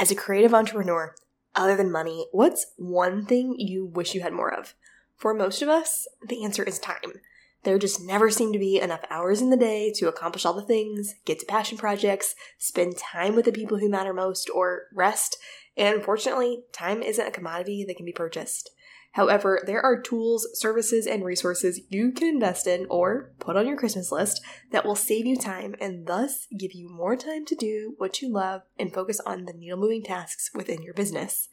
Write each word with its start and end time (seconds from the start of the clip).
As 0.00 0.10
a 0.10 0.14
creative 0.14 0.54
entrepreneur, 0.54 1.14
other 1.54 1.76
than 1.76 1.92
money, 1.92 2.24
what's 2.32 2.68
one 2.78 3.26
thing 3.26 3.56
you 3.58 3.84
wish 3.84 4.14
you 4.14 4.22
had 4.22 4.32
more 4.32 4.50
of? 4.50 4.72
For 5.18 5.34
most 5.34 5.60
of 5.60 5.68
us, 5.68 6.08
the 6.26 6.42
answer 6.42 6.62
is 6.62 6.78
time. 6.78 7.20
There 7.64 7.78
just 7.78 8.02
never 8.02 8.30
seem 8.30 8.50
to 8.54 8.58
be 8.58 8.80
enough 8.80 9.04
hours 9.10 9.42
in 9.42 9.50
the 9.50 9.58
day 9.58 9.92
to 9.96 10.08
accomplish 10.08 10.46
all 10.46 10.54
the 10.54 10.64
things, 10.64 11.16
get 11.26 11.38
to 11.40 11.44
passion 11.44 11.76
projects, 11.76 12.34
spend 12.56 12.96
time 12.96 13.36
with 13.36 13.44
the 13.44 13.52
people 13.52 13.76
who 13.76 13.90
matter 13.90 14.14
most, 14.14 14.48
or 14.48 14.84
rest. 14.94 15.36
And 15.76 15.96
unfortunately, 15.96 16.62
time 16.72 17.02
isn't 17.02 17.28
a 17.28 17.30
commodity 17.30 17.84
that 17.86 17.98
can 17.98 18.06
be 18.06 18.12
purchased. 18.12 18.70
However, 19.12 19.60
there 19.66 19.84
are 19.84 20.00
tools, 20.00 20.46
services, 20.54 21.06
and 21.06 21.24
resources 21.24 21.80
you 21.88 22.12
can 22.12 22.28
invest 22.28 22.66
in 22.66 22.86
or 22.88 23.32
put 23.40 23.56
on 23.56 23.66
your 23.66 23.76
Christmas 23.76 24.12
list 24.12 24.40
that 24.70 24.84
will 24.84 24.94
save 24.94 25.26
you 25.26 25.36
time 25.36 25.74
and 25.80 26.06
thus 26.06 26.46
give 26.56 26.72
you 26.72 26.88
more 26.88 27.16
time 27.16 27.44
to 27.46 27.56
do 27.56 27.94
what 27.98 28.22
you 28.22 28.32
love 28.32 28.62
and 28.78 28.94
focus 28.94 29.20
on 29.26 29.46
the 29.46 29.52
needle 29.52 29.78
moving 29.78 30.02
tasks 30.02 30.50
within 30.54 30.82
your 30.82 30.94
business. 30.94 31.48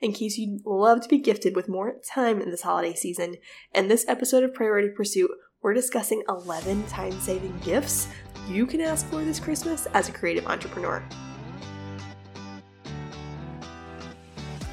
In 0.00 0.12
case 0.12 0.36
you'd 0.36 0.64
love 0.64 1.00
to 1.00 1.08
be 1.08 1.18
gifted 1.18 1.56
with 1.56 1.68
more 1.68 1.96
time 2.06 2.40
in 2.40 2.50
this 2.50 2.62
holiday 2.62 2.94
season, 2.94 3.36
in 3.74 3.88
this 3.88 4.04
episode 4.06 4.44
of 4.44 4.54
Priority 4.54 4.90
Pursuit, 4.90 5.30
we're 5.62 5.74
discussing 5.74 6.22
11 6.28 6.84
time 6.86 7.18
saving 7.20 7.58
gifts 7.64 8.06
you 8.48 8.64
can 8.64 8.80
ask 8.80 9.06
for 9.08 9.24
this 9.24 9.40
Christmas 9.40 9.86
as 9.94 10.08
a 10.08 10.12
creative 10.12 10.46
entrepreneur. 10.46 11.02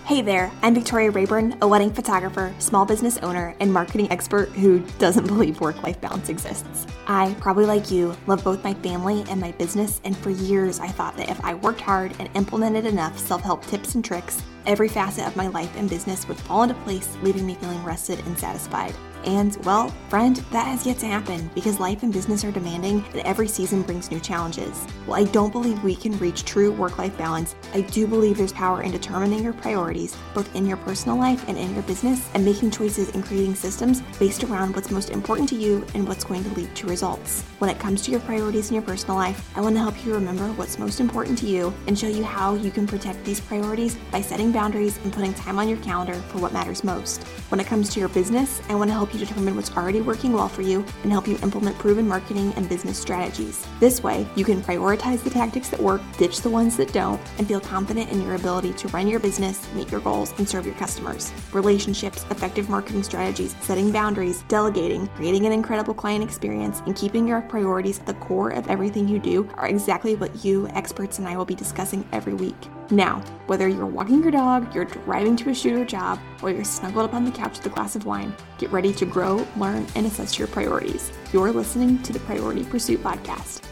Hey 0.06 0.22
there, 0.22 0.52
I'm 0.62 0.76
Victoria 0.76 1.10
Rayburn, 1.10 1.58
a 1.64 1.68
wedding 1.68 1.92
photographer, 1.92 2.54
small 2.60 2.86
business 2.86 3.18
owner, 3.24 3.56
and 3.60 3.74
marketing 3.74 4.12
expert 4.12 4.50
who 4.50 4.82
doesn't 5.00 5.26
believe 5.28 5.60
work 5.60 5.82
life 5.82 6.00
balance 6.00 6.30
exists. 6.30 6.86
I, 7.08 7.36
probably 7.40 7.66
like 7.66 7.90
you, 7.90 8.16
love 8.28 8.44
both 8.44 8.64
my 8.64 8.76
family 8.76 9.26
and 9.32 9.42
my 9.42 9.52
business, 9.54 10.02
and 10.04 10.16
for 10.16 10.30
years 10.30 10.80
I 10.80 10.90
thought 10.90 11.18
that 11.18 11.32
if 11.32 11.44
I 11.44 11.56
worked 11.56 11.82
hard 11.82 12.14
and 12.20 12.30
implemented 12.36 12.86
enough 12.86 13.18
self 13.18 13.42
help 13.42 13.66
tips 13.66 13.96
and 13.96 14.06
tricks, 14.06 14.44
every 14.68 14.90
facet 14.90 15.26
of 15.26 15.36
my 15.36 15.48
life 15.48 15.76
and 15.76 15.90
business 15.90 16.28
would 16.28 16.38
fall 16.38 16.62
into 16.62 16.76
place, 16.84 17.18
leaving 17.24 17.48
me 17.48 17.56
feeling 17.56 17.84
rested 17.84 18.20
and 18.28 18.38
satisfied. 18.38 18.94
And, 19.26 19.58
well, 19.66 19.90
friend, 20.10 20.36
that 20.52 20.68
has 20.68 20.86
yet 20.86 21.00
to 21.00 21.08
happen 21.08 21.50
because 21.56 21.80
life 21.80 22.04
and 22.04 22.14
business 22.14 22.44
are 22.46 22.52
demanding 22.52 23.04
and 23.12 23.22
every 23.22 23.48
season 23.48 23.82
brings 23.82 24.12
new 24.12 24.20
challenges. 24.20 24.84
While 25.08 25.20
I 25.20 25.26
don't 25.32 25.52
believe 25.52 25.84
we 25.84 25.96
can 25.96 26.18
reach 26.20 26.46
true 26.46 26.72
work 26.72 27.00
life 27.00 27.18
balance, 27.18 27.56
I 27.74 27.82
do 27.82 28.06
believe 28.06 28.38
there's 28.38 28.54
power 28.54 28.84
in 28.84 28.92
determining 28.92 29.44
your 29.44 29.54
priorities, 29.54 30.16
both 30.36 30.56
in 30.56 30.68
your 30.68 30.78
personal 30.78 31.18
life 31.18 31.44
and 31.48 31.58
in 31.58 31.74
your 31.74 31.84
business, 31.84 32.30
and 32.36 32.46
making 32.46 32.70
choices 32.70 33.10
and 33.16 33.26
creating 33.26 33.56
systems 33.56 34.02
based 34.20 34.44
around 34.44 34.76
what's 34.76 34.92
most 34.92 35.10
important 35.10 35.50
to 35.50 35.56
you 35.56 35.86
and 35.96 36.08
what's 36.08 36.24
going 36.24 36.44
to 36.44 36.50
lead 36.52 36.76
to 36.76 36.88
results. 36.88 37.42
When 37.58 37.70
it 37.70 37.80
comes 37.80 38.04
to 38.04 38.12
your 38.12 38.20
priorities 38.20 38.70
in 38.70 38.76
your 38.76 38.84
personal 38.84 39.16
life, 39.16 39.50
I 39.58 39.62
want 39.62 39.76
to 39.76 39.82
help 39.82 40.06
you 40.06 40.14
remember 40.14 40.48
what's 40.54 40.78
most 40.78 41.00
important 41.00 41.40
to 41.40 41.48
you 41.48 41.74
and 41.88 41.98
show 41.98 42.08
you 42.08 42.24
how 42.24 42.54
you 42.54 42.70
can 42.70 42.86
protect 42.86 43.24
these 43.24 43.40
priorities 43.40 43.96
by 44.12 44.22
setting 44.22 44.52
boundaries 44.52 45.00
and 45.04 45.12
putting 45.12 45.34
time 45.34 45.58
on 45.58 45.68
your 45.68 45.80
calendar 45.80 46.14
for 46.30 46.38
what 46.38 46.54
matters 46.54 46.84
most. 46.84 47.24
When 47.50 47.60
it 47.60 47.66
comes 47.66 47.90
to 47.90 48.00
your 48.00 48.10
business, 48.10 48.62
I 48.70 48.76
want 48.76 48.90
to 48.90 48.94
help 48.94 49.14
you 49.14 49.15
determine 49.18 49.56
what's 49.56 49.76
already 49.76 50.02
working 50.02 50.34
well 50.34 50.50
for 50.50 50.62
you 50.62 50.86
and 51.04 51.12
help 51.12 51.28
you 51.28 51.38
implement 51.44 51.78
proven 51.78 52.08
marketing 52.08 52.54
and 52.56 52.70
business 52.70 52.98
strategies. 52.98 53.66
This 53.80 54.04
way, 54.04 54.28
you 54.36 54.46
can 54.46 54.62
prioritize 54.62 55.24
the 55.24 55.30
tactics 55.30 55.70
that 55.70 55.80
work, 55.80 56.02
ditch 56.18 56.42
the 56.42 56.50
ones 56.50 56.78
that 56.78 56.94
don't, 56.94 57.22
and 57.38 57.48
feel 57.48 57.60
confident 57.60 58.12
in 58.12 58.22
your 58.22 58.36
ability 58.36 58.74
to 58.74 58.88
run 58.90 59.08
your 59.08 59.20
business, 59.20 59.72
meet 59.74 59.92
your 59.92 60.02
goals, 60.02 60.34
and 60.38 60.48
serve 60.48 60.66
your 60.66 60.76
customers. 60.76 61.32
Relationships, 61.54 62.26
effective 62.30 62.70
marketing 62.70 63.04
strategies, 63.04 63.56
setting 63.62 63.92
boundaries, 63.92 64.44
delegating, 64.48 65.08
creating 65.16 65.46
an 65.46 65.52
incredible 65.52 65.94
client 65.94 66.24
experience, 66.24 66.82
and 66.86 66.96
keeping 66.96 67.28
your 67.28 67.42
priorities 67.42 68.00
at 68.00 68.06
the 68.06 68.14
core 68.16 68.50
of 68.50 68.68
everything 68.68 69.08
you 69.08 69.20
do 69.20 69.50
are 69.56 69.68
exactly 69.68 70.16
what 70.16 70.44
you, 70.44 70.68
experts, 70.70 71.20
and 71.20 71.28
I 71.28 71.38
will 71.38 71.46
be 71.46 71.56
discussing 71.56 72.08
every 72.12 72.34
week. 72.34 72.56
Now, 72.92 73.24
whether 73.48 73.68
you're 73.68 73.88
walking 73.88 74.22
your 74.22 74.32
dog, 74.32 74.76
you're 74.76 74.86
driving 74.86 75.36
to 75.38 75.50
a 75.50 75.56
shoot 75.56 75.74
or 75.74 75.86
job, 75.86 76.20
or 76.44 76.52
you're 76.52 76.64
snuggled 76.64 77.06
up 77.06 77.16
on 77.16 77.26
the 77.26 77.32
couch 77.32 77.58
with 77.58 77.66
a 77.66 77.70
glass 77.70 77.96
of 77.96 78.06
wine, 78.06 78.36
get 78.60 78.72
ready 78.72 78.94
to 78.94 79.06
grow, 79.08 79.46
learn, 79.58 79.88
and 79.96 80.06
assess 80.06 80.38
your 80.38 80.48
priorities. 80.48 81.12
You're 81.34 81.52
listening 81.52 82.02
to 82.04 82.14
the 82.14 82.20
Priority 82.20 82.64
Pursuit 82.64 83.02
Podcast. 83.02 83.64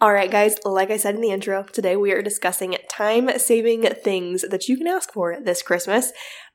All 0.00 0.12
right, 0.12 0.30
guys, 0.30 0.56
like 0.64 0.90
I 0.90 0.96
said 0.96 1.14
in 1.14 1.20
the 1.20 1.30
intro, 1.30 1.62
today 1.62 1.94
we 1.94 2.10
are 2.10 2.22
discussing 2.22 2.76
time 2.88 3.30
saving 3.38 3.82
things 3.82 4.44
that 4.50 4.68
you 4.68 4.76
can 4.76 4.88
ask 4.88 5.12
for 5.12 5.38
this 5.40 5.62
Christmas. 5.62 6.12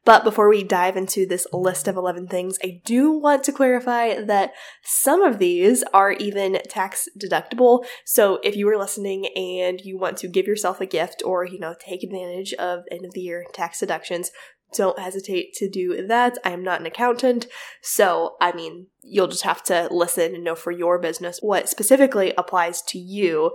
But 0.08 0.24
before 0.24 0.48
we 0.48 0.64
dive 0.64 0.96
into 0.96 1.26
this 1.26 1.46
list 1.52 1.86
of 1.86 1.98
11 1.98 2.30
things, 2.30 2.58
I 2.64 2.80
do 2.86 3.12
want 3.12 3.44
to 3.44 3.52
clarify 3.52 4.22
that 4.22 4.54
some 4.82 5.22
of 5.22 5.38
these 5.38 5.84
are 5.94 6.14
even 6.14 6.60
tax 6.70 7.10
deductible. 7.20 7.84
So 8.06 8.40
if 8.42 8.56
you 8.56 8.70
are 8.70 8.78
listening 8.78 9.28
and 9.36 9.82
you 9.82 9.98
want 9.98 10.16
to 10.20 10.30
give 10.30 10.48
yourself 10.48 10.80
a 10.80 10.86
gift 10.86 11.24
or, 11.26 11.44
you 11.44 11.60
know, 11.60 11.76
take 11.78 12.04
advantage 12.04 12.54
of 12.54 12.86
end 12.90 13.04
of 13.04 13.12
the 13.16 13.20
year 13.20 13.44
tax 13.52 13.82
deductions, 13.82 14.32
don't 14.74 14.98
hesitate 14.98 15.52
to 15.56 15.70
do 15.70 16.08
that. 16.08 16.38
I 16.46 16.52
am 16.52 16.64
not 16.64 16.80
an 16.80 16.86
accountant. 16.86 17.48
So, 17.82 18.38
I 18.40 18.54
mean, 18.54 18.88
you'll 19.04 19.28
just 19.28 19.44
have 19.44 19.62
to 19.64 19.90
listen 19.92 20.34
and 20.34 20.44
know 20.46 20.56
for 20.56 20.72
your 20.72 21.00
business 21.00 21.40
what 21.42 21.68
specifically 21.68 22.34
applies 22.38 22.82
to 22.84 22.98
you. 22.98 23.52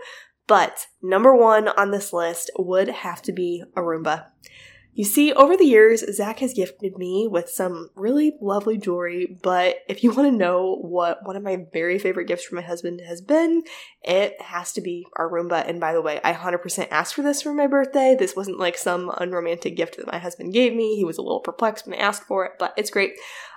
But 0.47 0.87
number 1.01 1.35
one 1.35 1.69
on 1.69 1.93
this 1.93 2.13
list 2.13 2.51
would 2.59 2.89
have 2.89 3.23
to 3.23 3.33
be 3.33 3.65
a 3.75 3.81
Roomba. 3.81 4.27
You 4.95 5.05
see, 5.05 5.33
over 5.33 5.57
the 5.57 5.65
years, 5.65 6.05
Zach 6.15 6.41
has 6.41 6.53
gifted 6.53 6.99
me 6.99 7.27
with 7.27 7.49
some 7.49 7.89
really 7.95 8.37
lovely 8.43 8.77
jewelry, 8.77 9.39
but 9.43 9.77
if 9.89 10.05
you 10.05 10.13
want 10.13 10.31
to 10.31 10.37
know 10.37 10.77
what 10.83 11.25
one 11.25 11.35
of 11.35 11.43
my 11.43 11.65
very 11.73 11.99
favorite 11.99 12.27
gifts 12.27 12.45
from 12.45 12.57
my 12.57 12.63
husband 12.63 13.01
has 13.01 13.23
been, 13.23 13.63
it 14.03 14.39
has 14.43 14.71
to 14.75 14.83
be 14.83 15.07
our 15.17 15.31
Roomba. 15.31 15.67
And 15.67 15.81
by 15.81 15.95
the 15.95 16.03
way, 16.03 16.21
I 16.23 16.35
100% 16.35 16.89
asked 16.91 17.15
for 17.15 17.23
this 17.23 17.41
for 17.41 17.55
my 17.55 17.67
birthday. 17.67 18.15
This 18.19 18.37
wasn't 18.37 18.59
like 18.59 18.77
some 18.77 19.11
unromantic 19.17 19.77
gift 19.77 19.97
that 19.97 20.13
my 20.13 20.19
husband 20.19 20.53
gave 20.53 20.75
me. 20.75 20.97
He 20.97 21.07
was 21.07 21.17
a 21.17 21.23
little 21.23 21.41
perplexed 21.41 21.87
when 21.87 21.99
I 21.99 22.03
asked 22.03 22.25
for 22.25 22.45
it, 22.45 22.53
but 22.59 22.75
it's 22.77 22.91
great. 22.91 23.13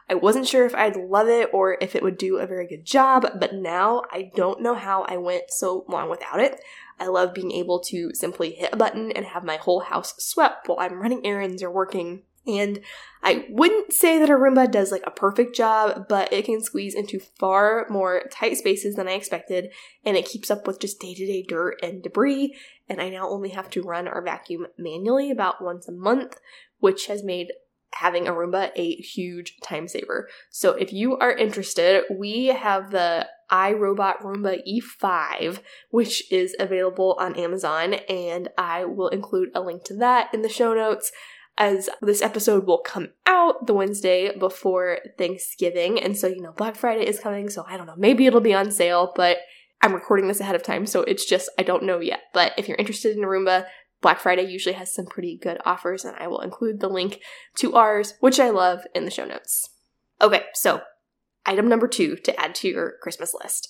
I 0.09 0.13
wasn't 0.13 0.47
sure 0.47 0.65
if 0.65 0.75
I'd 0.75 0.95
love 0.95 1.27
it 1.27 1.49
or 1.51 1.77
if 1.81 1.95
it 1.95 2.03
would 2.03 2.17
do 2.17 2.37
a 2.37 2.47
very 2.47 2.67
good 2.67 2.85
job, 2.85 3.27
but 3.39 3.55
now 3.55 4.03
I 4.11 4.31
don't 4.35 4.61
know 4.61 4.75
how 4.75 5.03
I 5.03 5.17
went 5.17 5.49
so 5.49 5.83
long 5.89 6.09
without 6.09 6.39
it. 6.39 6.61
I 6.99 7.07
love 7.07 7.33
being 7.33 7.51
able 7.51 7.79
to 7.81 8.13
simply 8.13 8.51
hit 8.51 8.73
a 8.73 8.77
button 8.77 9.11
and 9.11 9.25
have 9.25 9.43
my 9.43 9.57
whole 9.57 9.81
house 9.81 10.13
swept 10.17 10.67
while 10.67 10.79
I'm 10.79 11.01
running 11.01 11.25
errands 11.25 11.61
or 11.61 11.69
working. 11.69 12.23
And 12.47 12.81
I 13.23 13.47
wouldn't 13.49 13.91
say 13.91 14.19
that 14.19 14.29
a 14.29 14.33
Roomba 14.33 14.71
does 14.71 14.91
like 14.91 15.01
a 15.05 15.11
perfect 15.11 15.55
job, 15.55 16.07
but 16.07 16.31
it 16.31 16.45
can 16.45 16.61
squeeze 16.61 16.93
into 16.93 17.19
far 17.19 17.87
more 17.89 18.23
tight 18.31 18.57
spaces 18.57 18.95
than 18.95 19.07
I 19.07 19.13
expected, 19.13 19.71
and 20.05 20.15
it 20.15 20.27
keeps 20.27 20.51
up 20.51 20.67
with 20.67 20.79
just 20.79 20.99
day 20.99 21.15
to 21.15 21.25
day 21.25 21.41
dirt 21.41 21.79
and 21.81 22.03
debris. 22.03 22.55
And 22.87 23.01
I 23.01 23.09
now 23.09 23.27
only 23.27 23.49
have 23.49 23.69
to 23.71 23.81
run 23.81 24.07
our 24.07 24.21
vacuum 24.21 24.67
manually 24.77 25.31
about 25.31 25.63
once 25.63 25.87
a 25.87 25.91
month, 25.91 26.37
which 26.79 27.07
has 27.07 27.23
made 27.23 27.51
having 27.95 28.27
a 28.27 28.31
Roomba 28.31 28.71
a 28.75 28.95
huge 28.95 29.57
time 29.61 29.87
saver. 29.87 30.27
So 30.49 30.71
if 30.71 30.91
you 30.93 31.17
are 31.17 31.31
interested, 31.31 32.03
we 32.11 32.47
have 32.47 32.91
the 32.91 33.27
iRobot 33.51 34.21
Roomba 34.21 34.59
E5, 34.67 35.59
which 35.91 36.31
is 36.31 36.55
available 36.59 37.15
on 37.19 37.35
Amazon, 37.35 37.93
and 38.09 38.49
I 38.57 38.85
will 38.85 39.09
include 39.09 39.49
a 39.55 39.61
link 39.61 39.83
to 39.85 39.95
that 39.97 40.33
in 40.33 40.41
the 40.41 40.49
show 40.49 40.73
notes. 40.73 41.11
As 41.57 41.89
this 42.01 42.21
episode 42.21 42.67
will 42.67 42.79
come 42.79 43.11
out 43.25 43.65
the 43.65 43.73
Wednesday 43.73 44.37
before 44.37 44.99
Thanksgiving, 45.17 46.01
and 46.01 46.17
so 46.17 46.27
you 46.27 46.41
know, 46.41 46.51
Black 46.51 46.75
Friday 46.75 47.07
is 47.07 47.17
coming, 47.17 47.49
so 47.49 47.63
I 47.65 47.77
don't 47.77 47.85
know, 47.85 47.95
maybe 47.95 48.25
it'll 48.25 48.41
be 48.41 48.53
on 48.53 48.71
sale, 48.71 49.13
but 49.15 49.37
I'm 49.81 49.93
recording 49.93 50.27
this 50.27 50.41
ahead 50.41 50.55
of 50.55 50.63
time, 50.63 50.85
so 50.85 51.03
it's 51.03 51.23
just, 51.23 51.49
I 51.57 51.63
don't 51.63 51.83
know 51.83 51.99
yet. 51.99 52.21
But 52.33 52.51
if 52.57 52.67
you're 52.67 52.75
interested 52.75 53.15
in 53.15 53.23
Roomba, 53.23 53.67
Black 54.05 54.19
Friday 54.19 54.43
usually 54.43 54.75
has 54.75 54.93
some 54.93 55.07
pretty 55.07 55.35
good 55.35 55.57
offers, 55.65 56.05
and 56.05 56.15
I 56.19 56.27
will 56.27 56.41
include 56.41 56.79
the 56.79 56.87
link 56.87 57.21
to 57.55 57.73
ours, 57.73 58.13
which 58.19 58.39
I 58.39 58.51
love, 58.51 58.85
in 58.93 59.03
the 59.03 59.09
show 59.09 59.25
notes. 59.25 59.71
Okay, 60.21 60.43
so 60.53 60.81
item 61.43 61.67
number 61.67 61.87
two 61.87 62.15
to 62.17 62.39
add 62.39 62.53
to 62.53 62.67
your 62.67 62.93
Christmas 63.01 63.33
list 63.33 63.69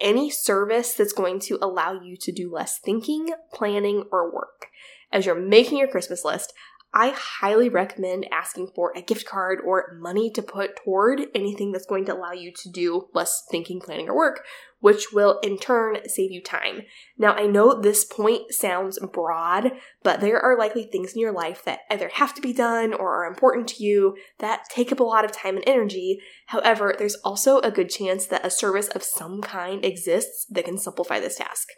any 0.00 0.28
service 0.28 0.92
that's 0.92 1.12
going 1.12 1.38
to 1.38 1.60
allow 1.62 1.92
you 1.92 2.16
to 2.16 2.32
do 2.32 2.52
less 2.52 2.80
thinking, 2.80 3.28
planning, 3.54 4.06
or 4.10 4.34
work. 4.34 4.66
As 5.12 5.24
you're 5.24 5.40
making 5.40 5.78
your 5.78 5.86
Christmas 5.86 6.24
list, 6.24 6.52
I 6.98 7.10
highly 7.14 7.68
recommend 7.68 8.26
asking 8.32 8.68
for 8.74 8.90
a 8.96 9.02
gift 9.02 9.26
card 9.26 9.58
or 9.62 9.98
money 10.00 10.30
to 10.30 10.40
put 10.40 10.76
toward 10.76 11.26
anything 11.34 11.70
that's 11.70 11.84
going 11.84 12.06
to 12.06 12.14
allow 12.14 12.32
you 12.32 12.50
to 12.50 12.70
do 12.70 13.08
less 13.12 13.44
thinking, 13.50 13.80
planning, 13.80 14.08
or 14.08 14.16
work, 14.16 14.46
which 14.80 15.12
will 15.12 15.38
in 15.40 15.58
turn 15.58 15.98
save 16.08 16.32
you 16.32 16.42
time. 16.42 16.84
Now, 17.18 17.34
I 17.34 17.48
know 17.48 17.78
this 17.78 18.06
point 18.06 18.50
sounds 18.50 18.98
broad, 19.12 19.72
but 20.02 20.22
there 20.22 20.40
are 20.40 20.58
likely 20.58 20.84
things 20.84 21.12
in 21.12 21.20
your 21.20 21.32
life 21.32 21.62
that 21.66 21.80
either 21.90 22.08
have 22.14 22.34
to 22.34 22.40
be 22.40 22.54
done 22.54 22.94
or 22.94 23.22
are 23.22 23.30
important 23.30 23.68
to 23.68 23.84
you 23.84 24.16
that 24.38 24.64
take 24.70 24.90
up 24.90 24.98
a 24.98 25.04
lot 25.04 25.26
of 25.26 25.32
time 25.32 25.56
and 25.56 25.68
energy. 25.68 26.18
However, 26.46 26.94
there's 26.96 27.16
also 27.16 27.58
a 27.58 27.70
good 27.70 27.90
chance 27.90 28.24
that 28.28 28.46
a 28.46 28.48
service 28.48 28.88
of 28.88 29.02
some 29.02 29.42
kind 29.42 29.84
exists 29.84 30.46
that 30.46 30.64
can 30.64 30.78
simplify 30.78 31.20
this 31.20 31.36
task. 31.36 31.68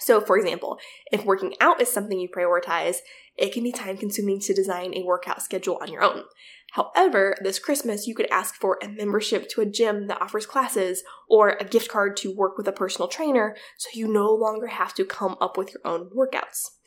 So, 0.00 0.20
for 0.20 0.36
example, 0.36 0.78
if 1.12 1.24
working 1.24 1.54
out 1.60 1.80
is 1.80 1.92
something 1.92 2.18
you 2.18 2.28
prioritize, 2.28 2.96
it 3.36 3.52
can 3.52 3.62
be 3.62 3.72
time 3.72 3.96
consuming 3.96 4.40
to 4.40 4.54
design 4.54 4.94
a 4.94 5.04
workout 5.04 5.42
schedule 5.42 5.78
on 5.80 5.92
your 5.92 6.02
own. 6.02 6.24
However, 6.72 7.36
this 7.42 7.58
Christmas, 7.58 8.06
you 8.06 8.14
could 8.14 8.30
ask 8.30 8.54
for 8.54 8.78
a 8.82 8.88
membership 8.88 9.48
to 9.50 9.60
a 9.60 9.66
gym 9.66 10.06
that 10.06 10.22
offers 10.22 10.46
classes 10.46 11.02
or 11.28 11.50
a 11.50 11.64
gift 11.64 11.90
card 11.90 12.16
to 12.18 12.34
work 12.34 12.56
with 12.56 12.68
a 12.68 12.72
personal 12.72 13.08
trainer 13.08 13.56
so 13.76 13.90
you 13.92 14.06
no 14.06 14.32
longer 14.32 14.68
have 14.68 14.94
to 14.94 15.04
come 15.04 15.36
up 15.40 15.56
with 15.56 15.74
your 15.74 15.80
own 15.84 16.10
workouts. 16.16 16.79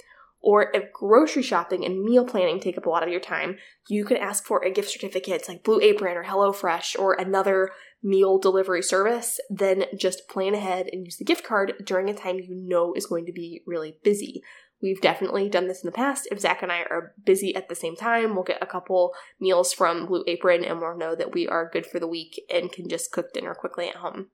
Or 0.43 0.71
if 0.73 0.91
grocery 0.91 1.41
shopping 1.41 1.85
and 1.85 2.03
meal 2.03 2.25
planning 2.25 2.59
take 2.59 2.77
up 2.77 2.85
a 2.85 2.89
lot 2.89 3.01
of 3.01 3.09
your 3.09 3.21
time, 3.21 3.57
you 3.87 4.03
could 4.03 4.17
ask 4.17 4.43
for 4.43 4.61
a 4.61 4.71
gift 4.71 4.89
certificate 4.89 5.47
like 5.47 5.63
Blue 5.63 5.79
Apron 5.79 6.17
or 6.17 6.25
HelloFresh 6.25 6.99
or 6.99 7.13
another 7.13 7.69
meal 8.03 8.37
delivery 8.37 8.83
service. 8.83 9.39
Then 9.49 9.85
just 9.97 10.27
plan 10.27 10.53
ahead 10.53 10.89
and 10.91 11.05
use 11.05 11.15
the 11.15 11.23
gift 11.23 11.45
card 11.45 11.73
during 11.85 12.09
a 12.09 12.13
time 12.13 12.39
you 12.39 12.55
know 12.55 12.93
is 12.93 13.05
going 13.05 13.25
to 13.25 13.31
be 13.31 13.61
really 13.65 13.97
busy. 14.03 14.43
We've 14.81 14.99
definitely 14.99 15.47
done 15.47 15.69
this 15.69 15.81
in 15.81 15.87
the 15.87 15.95
past. 15.95 16.27
If 16.29 16.41
Zach 16.41 16.61
and 16.61 16.69
I 16.69 16.79
are 16.79 17.13
busy 17.25 17.55
at 17.55 17.69
the 17.69 17.75
same 17.75 17.95
time, 17.95 18.35
we'll 18.35 18.43
get 18.43 18.61
a 18.61 18.65
couple 18.65 19.13
meals 19.39 19.71
from 19.71 20.07
Blue 20.07 20.25
Apron 20.27 20.65
and 20.65 20.81
we'll 20.81 20.97
know 20.97 21.15
that 21.15 21.33
we 21.33 21.47
are 21.47 21.69
good 21.71 21.85
for 21.85 22.01
the 22.01 22.07
week 22.07 22.43
and 22.53 22.69
can 22.69 22.89
just 22.89 23.13
cook 23.13 23.31
dinner 23.31 23.55
quickly 23.55 23.87
at 23.87 23.95
home. 23.95 24.27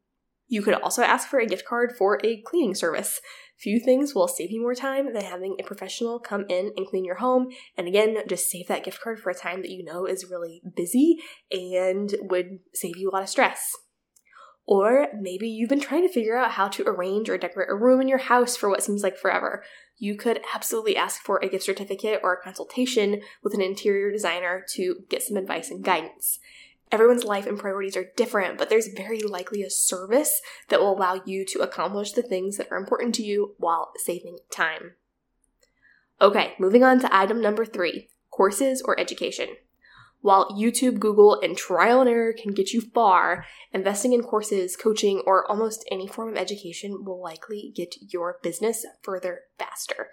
You 0.47 0.63
could 0.63 0.73
also 0.73 1.03
ask 1.03 1.29
for 1.29 1.39
a 1.39 1.45
gift 1.45 1.67
card 1.67 1.93
for 1.95 2.19
a 2.23 2.41
cleaning 2.41 2.73
service. 2.73 3.21
Few 3.59 3.79
things 3.79 4.15
will 4.15 4.29
save 4.29 4.51
you 4.51 4.61
more 4.61 4.75
time 4.75 5.13
than 5.13 5.23
having 5.23 5.57
a 5.59 5.63
professional 5.63 6.19
come 6.19 6.45
in 6.47 6.71
and 6.77 6.87
clean 6.87 7.03
your 7.03 7.15
home. 7.15 7.49
And 7.77 7.87
again, 7.87 8.17
just 8.27 8.49
save 8.49 8.67
that 8.67 8.85
gift 8.85 9.01
card 9.01 9.19
for 9.19 9.29
a 9.29 9.35
time 9.35 9.61
that 9.61 9.71
you 9.71 9.83
know 9.83 10.05
is 10.05 10.29
really 10.31 10.61
busy 10.75 11.17
and 11.51 12.15
would 12.21 12.59
save 12.73 12.95
you 12.95 13.09
a 13.09 13.11
lot 13.11 13.23
of 13.23 13.29
stress. 13.29 13.75
Or 14.65 15.07
maybe 15.19 15.49
you've 15.49 15.69
been 15.69 15.79
trying 15.79 16.07
to 16.07 16.13
figure 16.13 16.37
out 16.37 16.51
how 16.51 16.67
to 16.69 16.87
arrange 16.87 17.27
or 17.27 17.37
decorate 17.37 17.69
a 17.71 17.75
room 17.75 17.99
in 18.01 18.07
your 18.07 18.19
house 18.19 18.55
for 18.55 18.69
what 18.69 18.83
seems 18.83 19.01
like 19.01 19.17
forever. 19.17 19.63
You 19.97 20.15
could 20.15 20.41
absolutely 20.53 20.95
ask 20.95 21.21
for 21.21 21.39
a 21.39 21.49
gift 21.49 21.65
certificate 21.65 22.21
or 22.23 22.33
a 22.33 22.41
consultation 22.41 23.21
with 23.43 23.55
an 23.55 23.61
interior 23.61 24.11
designer 24.11 24.63
to 24.75 24.97
get 25.09 25.23
some 25.23 25.37
advice 25.37 25.71
and 25.71 25.83
guidance. 25.83 26.39
Everyone's 26.91 27.23
life 27.23 27.45
and 27.45 27.59
priorities 27.59 27.95
are 27.95 28.11
different, 28.17 28.57
but 28.57 28.69
there's 28.69 28.87
very 28.87 29.21
likely 29.21 29.61
a 29.61 29.69
service 29.69 30.41
that 30.69 30.79
will 30.79 30.91
allow 30.91 31.21
you 31.25 31.45
to 31.49 31.59
accomplish 31.59 32.13
the 32.13 32.23
things 32.23 32.57
that 32.57 32.67
are 32.71 32.77
important 32.77 33.13
to 33.15 33.23
you 33.23 33.55
while 33.57 33.91
saving 33.97 34.39
time. 34.51 34.93
Okay, 36.19 36.53
moving 36.59 36.83
on 36.83 36.99
to 36.99 37.15
item 37.15 37.41
number 37.41 37.65
three 37.65 38.09
courses 38.31 38.81
or 38.83 38.99
education. 38.99 39.49
While 40.21 40.49
YouTube, 40.49 40.99
Google, 40.99 41.39
and 41.39 41.55
trial 41.55 42.01
and 42.01 42.09
error 42.09 42.33
can 42.33 42.53
get 42.53 42.73
you 42.73 42.81
far, 42.81 43.45
investing 43.71 44.11
in 44.11 44.21
courses, 44.21 44.75
coaching, 44.75 45.21
or 45.25 45.49
almost 45.49 45.85
any 45.89 46.07
form 46.07 46.29
of 46.29 46.37
education 46.37 47.05
will 47.05 47.21
likely 47.21 47.71
get 47.73 47.95
your 48.01 48.37
business 48.43 48.85
further 49.01 49.41
faster. 49.57 50.09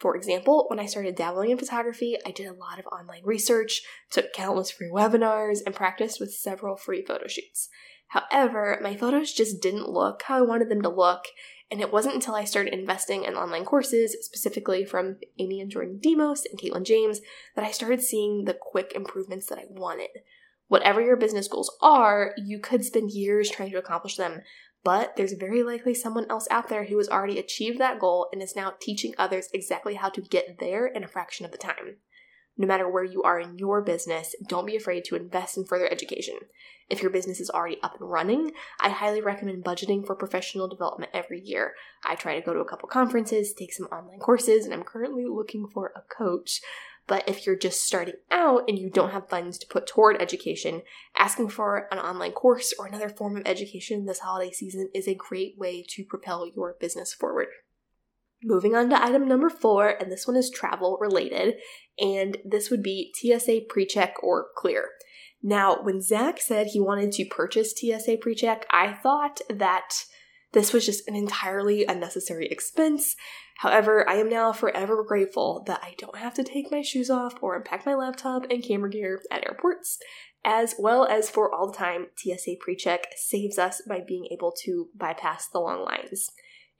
For 0.00 0.16
example, 0.16 0.64
when 0.68 0.80
I 0.80 0.86
started 0.86 1.14
dabbling 1.14 1.50
in 1.50 1.58
photography, 1.58 2.16
I 2.24 2.30
did 2.30 2.46
a 2.46 2.54
lot 2.54 2.78
of 2.78 2.86
online 2.86 3.20
research, 3.22 3.82
took 4.10 4.32
countless 4.32 4.70
free 4.70 4.88
webinars, 4.88 5.58
and 5.64 5.74
practiced 5.74 6.18
with 6.18 6.32
several 6.32 6.74
free 6.76 7.04
photo 7.04 7.28
shoots. 7.28 7.68
However, 8.08 8.80
my 8.82 8.96
photos 8.96 9.30
just 9.30 9.60
didn't 9.60 9.90
look 9.90 10.22
how 10.22 10.38
I 10.38 10.40
wanted 10.40 10.70
them 10.70 10.80
to 10.82 10.88
look, 10.88 11.26
and 11.70 11.82
it 11.82 11.92
wasn't 11.92 12.14
until 12.14 12.34
I 12.34 12.44
started 12.44 12.72
investing 12.72 13.24
in 13.24 13.34
online 13.34 13.66
courses, 13.66 14.16
specifically 14.22 14.86
from 14.86 15.18
Amy 15.38 15.60
and 15.60 15.70
Jordan 15.70 15.98
Demos 16.02 16.46
and 16.46 16.58
Katelyn 16.58 16.84
James, 16.84 17.20
that 17.54 17.66
I 17.66 17.70
started 17.70 18.02
seeing 18.02 18.46
the 18.46 18.58
quick 18.58 18.92
improvements 18.94 19.46
that 19.46 19.58
I 19.58 19.66
wanted. 19.68 20.08
Whatever 20.68 21.02
your 21.02 21.16
business 21.16 21.46
goals 21.46 21.76
are, 21.82 22.32
you 22.38 22.58
could 22.58 22.84
spend 22.86 23.10
years 23.10 23.50
trying 23.50 23.70
to 23.72 23.78
accomplish 23.78 24.16
them, 24.16 24.40
but 24.82 25.16
there's 25.16 25.32
very 25.34 25.62
likely 25.62 25.94
someone 25.94 26.26
else 26.30 26.48
out 26.50 26.68
there 26.68 26.84
who 26.84 26.96
has 26.98 27.08
already 27.08 27.38
achieved 27.38 27.78
that 27.78 27.98
goal 27.98 28.28
and 28.32 28.42
is 28.42 28.56
now 28.56 28.74
teaching 28.80 29.14
others 29.18 29.48
exactly 29.52 29.94
how 29.94 30.08
to 30.08 30.20
get 30.20 30.58
there 30.58 30.86
in 30.86 31.04
a 31.04 31.08
fraction 31.08 31.44
of 31.44 31.52
the 31.52 31.58
time. 31.58 31.96
No 32.56 32.66
matter 32.66 32.88
where 32.88 33.04
you 33.04 33.22
are 33.22 33.40
in 33.40 33.58
your 33.58 33.80
business, 33.80 34.34
don't 34.46 34.66
be 34.66 34.76
afraid 34.76 35.04
to 35.06 35.16
invest 35.16 35.56
in 35.56 35.64
further 35.64 35.90
education. 35.90 36.34
If 36.90 37.02
your 37.02 37.10
business 37.10 37.40
is 37.40 37.48
already 37.48 37.78
up 37.82 37.98
and 38.00 38.10
running, 38.10 38.50
I 38.80 38.90
highly 38.90 39.22
recommend 39.22 39.64
budgeting 39.64 40.04
for 40.04 40.16
professional 40.16 40.68
development 40.68 41.12
every 41.14 41.40
year. 41.40 41.74
I 42.04 42.16
try 42.16 42.34
to 42.38 42.44
go 42.44 42.52
to 42.52 42.60
a 42.60 42.68
couple 42.68 42.88
conferences, 42.88 43.54
take 43.54 43.72
some 43.72 43.86
online 43.86 44.18
courses, 44.18 44.64
and 44.64 44.74
I'm 44.74 44.82
currently 44.82 45.24
looking 45.24 45.68
for 45.72 45.92
a 45.94 46.02
coach. 46.14 46.60
But 47.10 47.28
if 47.28 47.44
you're 47.44 47.56
just 47.56 47.84
starting 47.84 48.14
out 48.30 48.62
and 48.68 48.78
you 48.78 48.88
don't 48.88 49.10
have 49.10 49.28
funds 49.28 49.58
to 49.58 49.66
put 49.66 49.88
toward 49.88 50.22
education, 50.22 50.82
asking 51.18 51.48
for 51.48 51.88
an 51.90 51.98
online 51.98 52.30
course 52.30 52.72
or 52.78 52.86
another 52.86 53.08
form 53.08 53.36
of 53.36 53.42
education 53.46 54.06
this 54.06 54.20
holiday 54.20 54.52
season 54.52 54.90
is 54.94 55.08
a 55.08 55.16
great 55.16 55.58
way 55.58 55.84
to 55.88 56.04
propel 56.04 56.46
your 56.54 56.76
business 56.78 57.12
forward. 57.12 57.48
Moving 58.44 58.76
on 58.76 58.90
to 58.90 59.04
item 59.04 59.26
number 59.26 59.50
four, 59.50 59.88
and 59.88 60.12
this 60.12 60.28
one 60.28 60.36
is 60.36 60.50
travel 60.50 60.98
related, 61.00 61.56
and 61.98 62.36
this 62.44 62.70
would 62.70 62.80
be 62.80 63.12
TSA 63.16 63.62
PreCheck 63.62 64.12
or 64.22 64.46
Clear. 64.56 64.90
Now, 65.42 65.82
when 65.82 66.00
Zach 66.00 66.40
said 66.40 66.68
he 66.68 66.78
wanted 66.78 67.10
to 67.12 67.24
purchase 67.24 67.72
TSA 67.72 68.18
PreCheck, 68.18 68.62
I 68.70 68.92
thought 68.92 69.40
that 69.48 70.04
this 70.52 70.72
was 70.72 70.84
just 70.84 71.06
an 71.08 71.14
entirely 71.14 71.84
unnecessary 71.84 72.46
expense. 72.48 73.16
However, 73.58 74.08
I 74.08 74.14
am 74.14 74.28
now 74.28 74.52
forever 74.52 75.04
grateful 75.04 75.62
that 75.66 75.80
I 75.82 75.94
don't 75.98 76.16
have 76.16 76.34
to 76.34 76.44
take 76.44 76.72
my 76.72 76.82
shoes 76.82 77.10
off 77.10 77.34
or 77.40 77.56
unpack 77.56 77.86
my 77.86 77.94
laptop 77.94 78.46
and 78.50 78.62
camera 78.62 78.90
gear 78.90 79.20
at 79.30 79.46
airports, 79.46 79.98
as 80.44 80.74
well 80.78 81.04
as 81.04 81.30
for 81.30 81.54
all 81.54 81.70
the 81.70 81.76
time 81.76 82.06
TSA 82.16 82.56
PreCheck 82.66 83.00
saves 83.16 83.58
us 83.58 83.82
by 83.86 84.00
being 84.00 84.26
able 84.32 84.52
to 84.64 84.88
bypass 84.96 85.46
the 85.46 85.60
long 85.60 85.84
lines. 85.84 86.30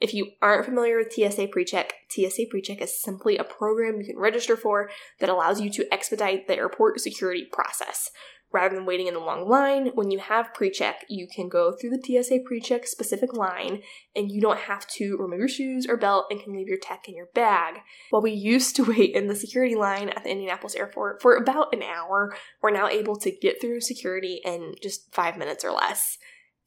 If 0.00 0.14
you 0.14 0.30
aren't 0.40 0.64
familiar 0.64 0.96
with 0.96 1.12
TSA 1.12 1.48
PreCheck, 1.48 1.90
TSA 2.08 2.46
PreCheck 2.46 2.80
is 2.80 3.00
simply 3.00 3.36
a 3.36 3.44
program 3.44 4.00
you 4.00 4.06
can 4.06 4.18
register 4.18 4.56
for 4.56 4.90
that 5.18 5.28
allows 5.28 5.60
you 5.60 5.68
to 5.70 5.92
expedite 5.92 6.48
the 6.48 6.56
airport 6.56 6.98
security 7.00 7.44
process. 7.52 8.10
Rather 8.52 8.74
than 8.74 8.86
waiting 8.86 9.06
in 9.06 9.14
a 9.14 9.24
long 9.24 9.48
line, 9.48 9.92
when 9.94 10.10
you 10.10 10.18
have 10.18 10.52
pre 10.52 10.70
check, 10.70 11.04
you 11.08 11.28
can 11.28 11.48
go 11.48 11.72
through 11.72 11.90
the 11.90 12.02
TSA 12.02 12.40
pre 12.44 12.60
check 12.60 12.86
specific 12.86 13.32
line 13.32 13.82
and 14.16 14.30
you 14.30 14.40
don't 14.40 14.58
have 14.58 14.86
to 14.88 15.16
remove 15.18 15.38
your 15.38 15.48
shoes 15.48 15.86
or 15.88 15.96
belt 15.96 16.26
and 16.30 16.42
can 16.42 16.52
leave 16.52 16.66
your 16.66 16.78
tech 16.78 17.08
in 17.08 17.14
your 17.14 17.28
bag. 17.32 17.76
While 18.10 18.22
we 18.22 18.32
used 18.32 18.74
to 18.76 18.84
wait 18.96 19.14
in 19.14 19.28
the 19.28 19.36
security 19.36 19.76
line 19.76 20.08
at 20.08 20.24
the 20.24 20.30
Indianapolis 20.30 20.74
airport 20.74 21.22
for 21.22 21.36
about 21.36 21.72
an 21.72 21.82
hour, 21.82 22.34
we're 22.60 22.70
now 22.72 22.88
able 22.88 23.16
to 23.16 23.30
get 23.30 23.60
through 23.60 23.82
security 23.82 24.40
in 24.44 24.74
just 24.82 25.12
five 25.14 25.36
minutes 25.36 25.64
or 25.64 25.70
less. 25.70 26.18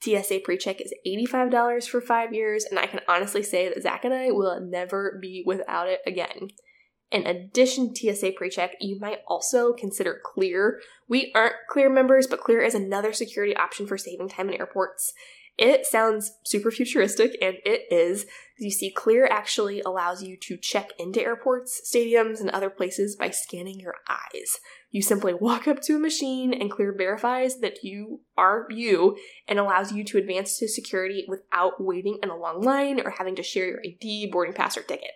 TSA 0.03 0.41
PreCheck 0.41 0.81
is 0.81 0.93
$85 1.07 1.87
for 1.87 2.01
five 2.01 2.33
years, 2.33 2.65
and 2.65 2.77
I 2.77 2.87
can 2.87 2.99
honestly 3.07 3.41
say 3.41 3.69
that 3.69 3.81
Zach 3.81 4.03
and 4.03 4.13
I 4.13 4.31
will 4.31 4.59
never 4.59 5.17
be 5.21 5.43
without 5.45 5.87
it 5.87 6.01
again. 6.05 6.49
In 7.13 7.27
addition 7.27 7.93
to 7.93 8.15
TSA 8.15 8.31
PreCheck, 8.31 8.71
you 8.81 8.99
might 8.99 9.19
also 9.27 9.71
consider 9.71 10.19
Clear. 10.25 10.81
We 11.07 11.31
aren't 11.35 11.53
Clear 11.69 11.87
members, 11.87 12.25
but 12.25 12.41
Clear 12.41 12.61
is 12.61 12.73
another 12.73 13.13
security 13.13 13.55
option 13.55 13.85
for 13.85 13.99
saving 13.99 14.29
time 14.29 14.49
in 14.49 14.55
airports. 14.55 15.13
It 15.55 15.85
sounds 15.85 16.31
super 16.43 16.71
futuristic, 16.71 17.37
and 17.39 17.57
it 17.63 17.83
is. 17.91 18.25
You 18.57 18.71
see, 18.71 18.89
Clear 18.89 19.27
actually 19.27 19.81
allows 19.81 20.23
you 20.23 20.35
to 20.37 20.57
check 20.57 20.89
into 20.97 21.21
airports, 21.21 21.79
stadiums, 21.85 22.41
and 22.41 22.49
other 22.49 22.71
places 22.71 23.15
by 23.15 23.29
scanning 23.29 23.79
your 23.79 23.93
eyes. 24.09 24.57
You 24.89 25.03
simply 25.03 25.35
walk 25.35 25.67
up 25.67 25.81
to 25.83 25.95
a 25.95 25.99
machine 25.99 26.51
and 26.51 26.71
Clear 26.71 26.95
verifies 26.97 27.59
that 27.59 27.83
you 27.83 28.21
are 28.35 28.65
you 28.71 29.17
and 29.47 29.59
allows 29.59 29.91
you 29.91 30.03
to 30.05 30.17
advance 30.17 30.57
to 30.57 30.67
security 30.67 31.25
without 31.27 31.73
waiting 31.79 32.17
in 32.23 32.31
a 32.31 32.37
long 32.37 32.61
line 32.61 32.99
or 32.99 33.11
having 33.11 33.35
to 33.35 33.43
share 33.43 33.67
your 33.67 33.81
ID, 33.85 34.31
boarding 34.31 34.55
pass, 34.55 34.75
or 34.75 34.81
ticket. 34.81 35.11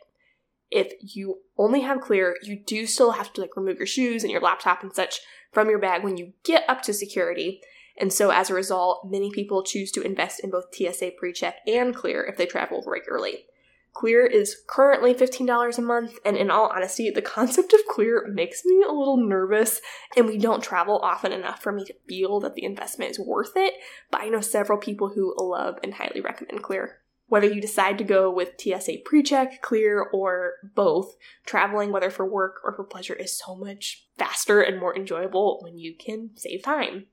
If 0.70 0.94
you 1.00 1.40
only 1.58 1.82
have 1.82 2.02
Clear, 2.02 2.38
you 2.44 2.58
do 2.58 2.86
still 2.86 3.12
have 3.12 3.32
to 3.34 3.42
like 3.42 3.56
remove 3.56 3.78
your 3.78 3.88
shoes 3.88 4.24
and 4.24 4.32
your 4.32 4.42
laptop 4.42 4.84
and 4.84 4.94
such 4.94 5.22
from 5.52 5.70
your 5.70 5.80
bag 5.80 6.04
when 6.04 6.18
you 6.18 6.34
get 6.44 6.64
up 6.68 6.82
to 6.84 6.94
security. 6.94 7.62
And 8.00 8.14
so 8.14 8.30
as 8.30 8.50
a 8.50 8.54
result, 8.54 9.08
many 9.10 9.32
people 9.32 9.64
choose 9.64 9.92
to 9.94 10.02
invest 10.02 10.42
in 10.44 10.52
both 10.52 10.74
TSA 10.74 11.12
PreCheck 11.22 11.54
and 11.66 11.96
Clear 11.96 12.24
if 12.26 12.38
they 12.38 12.46
travel 12.46 12.84
regularly. 12.86 13.46
Clear 13.98 14.28
is 14.28 14.56
currently 14.68 15.16
$15 15.16 15.76
a 15.76 15.82
month, 15.82 16.20
and 16.24 16.38
in 16.38 16.52
all 16.52 16.68
honesty, 16.68 17.10
the 17.10 17.22
concept 17.24 17.74
of 17.74 17.80
Clear 17.90 18.28
makes 18.32 18.64
me 18.64 18.84
a 18.84 18.92
little 18.92 19.18
nervous, 19.18 19.82
and 20.16 20.28
we 20.28 20.38
don't 20.38 20.62
travel 20.62 21.00
often 21.02 21.32
enough 21.32 21.64
for 21.64 21.72
me 21.72 21.84
to 21.86 21.96
feel 22.08 22.40
that 22.42 22.54
the 22.54 22.64
investment 22.64 23.10
is 23.10 23.20
worth 23.20 23.54
it, 23.56 23.74
but 24.12 24.22
I 24.22 24.30
know 24.30 24.42
several 24.42 24.78
people 24.78 25.10
who 25.10 25.34
love 25.40 25.80
and 25.84 25.96
highly 25.96 26.22
recommend 26.22 26.62
Clear. 26.62 27.00
Whether 27.30 27.48
you 27.48 27.60
decide 27.60 27.98
to 27.98 28.06
go 28.06 28.32
with 28.32 28.54
TSA 28.58 29.00
PreCheck, 29.06 29.62
Clear, 29.62 30.02
or 30.02 30.54
both, 30.76 31.18
traveling, 31.46 31.92
whether 31.92 32.10
for 32.10 32.26
work 32.26 32.62
or 32.64 32.74
for 32.74 32.86
pleasure, 32.86 33.14
is 33.14 33.38
so 33.38 33.54
much 33.54 34.08
faster 34.18 34.62
and 34.62 34.80
more 34.80 34.96
enjoyable 34.96 35.60
when 35.62 35.78
you 35.78 35.94
can 35.94 36.30
save 36.36 36.64
time. 36.64 37.08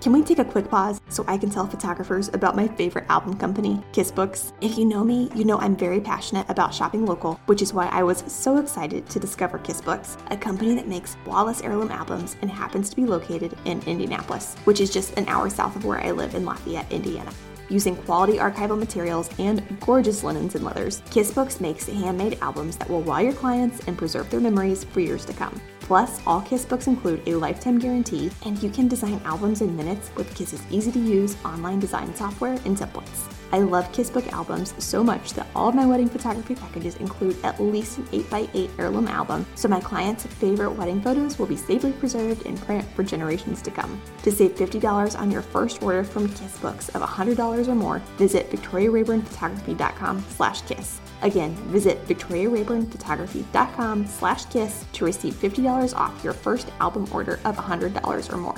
Can 0.00 0.12
we 0.12 0.22
take 0.22 0.38
a 0.38 0.44
quick 0.44 0.68
pause 0.68 1.00
so 1.10 1.24
I 1.28 1.36
can 1.36 1.50
tell 1.50 1.66
photographers 1.66 2.28
about 2.32 2.56
my 2.56 2.66
favorite 2.66 3.04
album 3.08 3.36
company, 3.36 3.80
Kiss 3.92 4.10
Books? 4.10 4.52
If 4.62 4.78
you 4.78 4.84
know 4.84 5.04
me, 5.04 5.30
you 5.34 5.44
know 5.44 5.58
I'm 5.58 5.76
very 5.76 6.00
passionate 6.00 6.48
about 6.48 6.74
shopping 6.74 7.04
local, 7.04 7.34
which 7.46 7.60
is 7.62 7.74
why 7.74 7.86
I 7.88 8.02
was 8.02 8.24
so 8.26 8.56
excited 8.56 9.08
to 9.10 9.20
discover 9.20 9.58
Kiss 9.58 9.82
Books, 9.82 10.16
a 10.30 10.36
company 10.38 10.74
that 10.74 10.88
makes 10.88 11.16
flawless 11.22 11.60
heirloom 11.60 11.92
albums 11.92 12.34
and 12.40 12.50
happens 12.50 12.88
to 12.90 12.96
be 12.96 13.04
located 13.04 13.56
in 13.66 13.82
Indianapolis, 13.82 14.56
which 14.64 14.80
is 14.80 14.90
just 14.90 15.16
an 15.18 15.28
hour 15.28 15.50
south 15.50 15.76
of 15.76 15.84
where 15.84 16.00
I 16.00 16.12
live 16.12 16.34
in 16.34 16.46
Lafayette, 16.46 16.90
Indiana. 16.90 17.30
Using 17.70 17.94
quality 17.94 18.36
archival 18.36 18.76
materials 18.76 19.30
and 19.38 19.62
gorgeous 19.80 20.24
linens 20.24 20.56
and 20.56 20.64
leathers, 20.64 21.02
Kissbooks 21.02 21.60
makes 21.60 21.86
handmade 21.86 22.36
albums 22.42 22.76
that 22.76 22.90
will 22.90 23.00
wow 23.02 23.20
your 23.20 23.32
clients 23.32 23.80
and 23.86 23.96
preserve 23.96 24.28
their 24.28 24.40
memories 24.40 24.82
for 24.82 24.98
years 24.98 25.24
to 25.26 25.32
come. 25.32 25.58
Plus, 25.78 26.20
all 26.26 26.40
Kiss 26.40 26.64
books 26.64 26.88
include 26.88 27.22
a 27.28 27.34
lifetime 27.36 27.78
guarantee, 27.78 28.30
and 28.44 28.60
you 28.62 28.70
can 28.70 28.88
design 28.88 29.20
albums 29.24 29.60
in 29.60 29.76
minutes 29.76 30.10
with 30.16 30.34
Kiss's 30.34 30.62
easy 30.70 30.90
to 30.90 30.98
use 30.98 31.36
online 31.44 31.78
design 31.78 32.14
software 32.14 32.54
and 32.64 32.76
templates. 32.76 33.39
I 33.52 33.60
love 33.60 33.90
Kissbook 33.92 34.30
albums 34.32 34.74
so 34.78 35.02
much 35.02 35.32
that 35.32 35.48
all 35.54 35.68
of 35.68 35.74
my 35.74 35.86
wedding 35.86 36.08
photography 36.08 36.54
packages 36.54 36.96
include 36.96 37.36
at 37.42 37.60
least 37.60 37.98
an 37.98 38.04
8x8 38.06 38.70
heirloom 38.78 39.08
album, 39.08 39.46
so 39.54 39.68
my 39.68 39.80
clients' 39.80 40.26
favorite 40.26 40.72
wedding 40.72 41.00
photos 41.00 41.38
will 41.38 41.46
be 41.46 41.56
safely 41.56 41.92
preserved 41.92 42.46
in 42.46 42.56
print 42.58 42.86
for 42.94 43.02
generations 43.02 43.62
to 43.62 43.70
come. 43.70 44.00
To 44.22 44.30
save 44.30 44.54
$50 44.54 45.18
on 45.18 45.30
your 45.30 45.42
first 45.42 45.82
order 45.82 46.04
from 46.04 46.28
Kissbooks 46.28 46.94
of 46.94 47.02
$100 47.02 47.68
or 47.68 47.74
more, 47.74 47.98
visit 48.18 48.50
victoriarayburnphotography.com 48.50 50.24
slash 50.28 50.62
kiss. 50.62 51.00
Again, 51.22 51.54
visit 51.68 52.06
victoriarayburnphotography.com 52.06 54.06
slash 54.06 54.44
kiss 54.46 54.84
to 54.92 55.04
receive 55.04 55.34
$50 55.34 55.94
off 55.94 56.24
your 56.24 56.32
first 56.32 56.70
album 56.80 57.06
order 57.12 57.40
of 57.44 57.56
$100 57.56 58.32
or 58.32 58.36
more. 58.36 58.56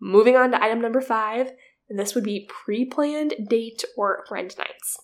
Moving 0.00 0.36
on 0.36 0.52
to 0.52 0.62
item 0.62 0.80
number 0.80 1.00
five, 1.00 1.52
and 1.88 1.98
this 1.98 2.14
would 2.14 2.24
be 2.24 2.48
pre 2.48 2.84
planned 2.84 3.34
date 3.48 3.84
or 3.96 4.24
friend 4.28 4.54
nights. 4.58 4.98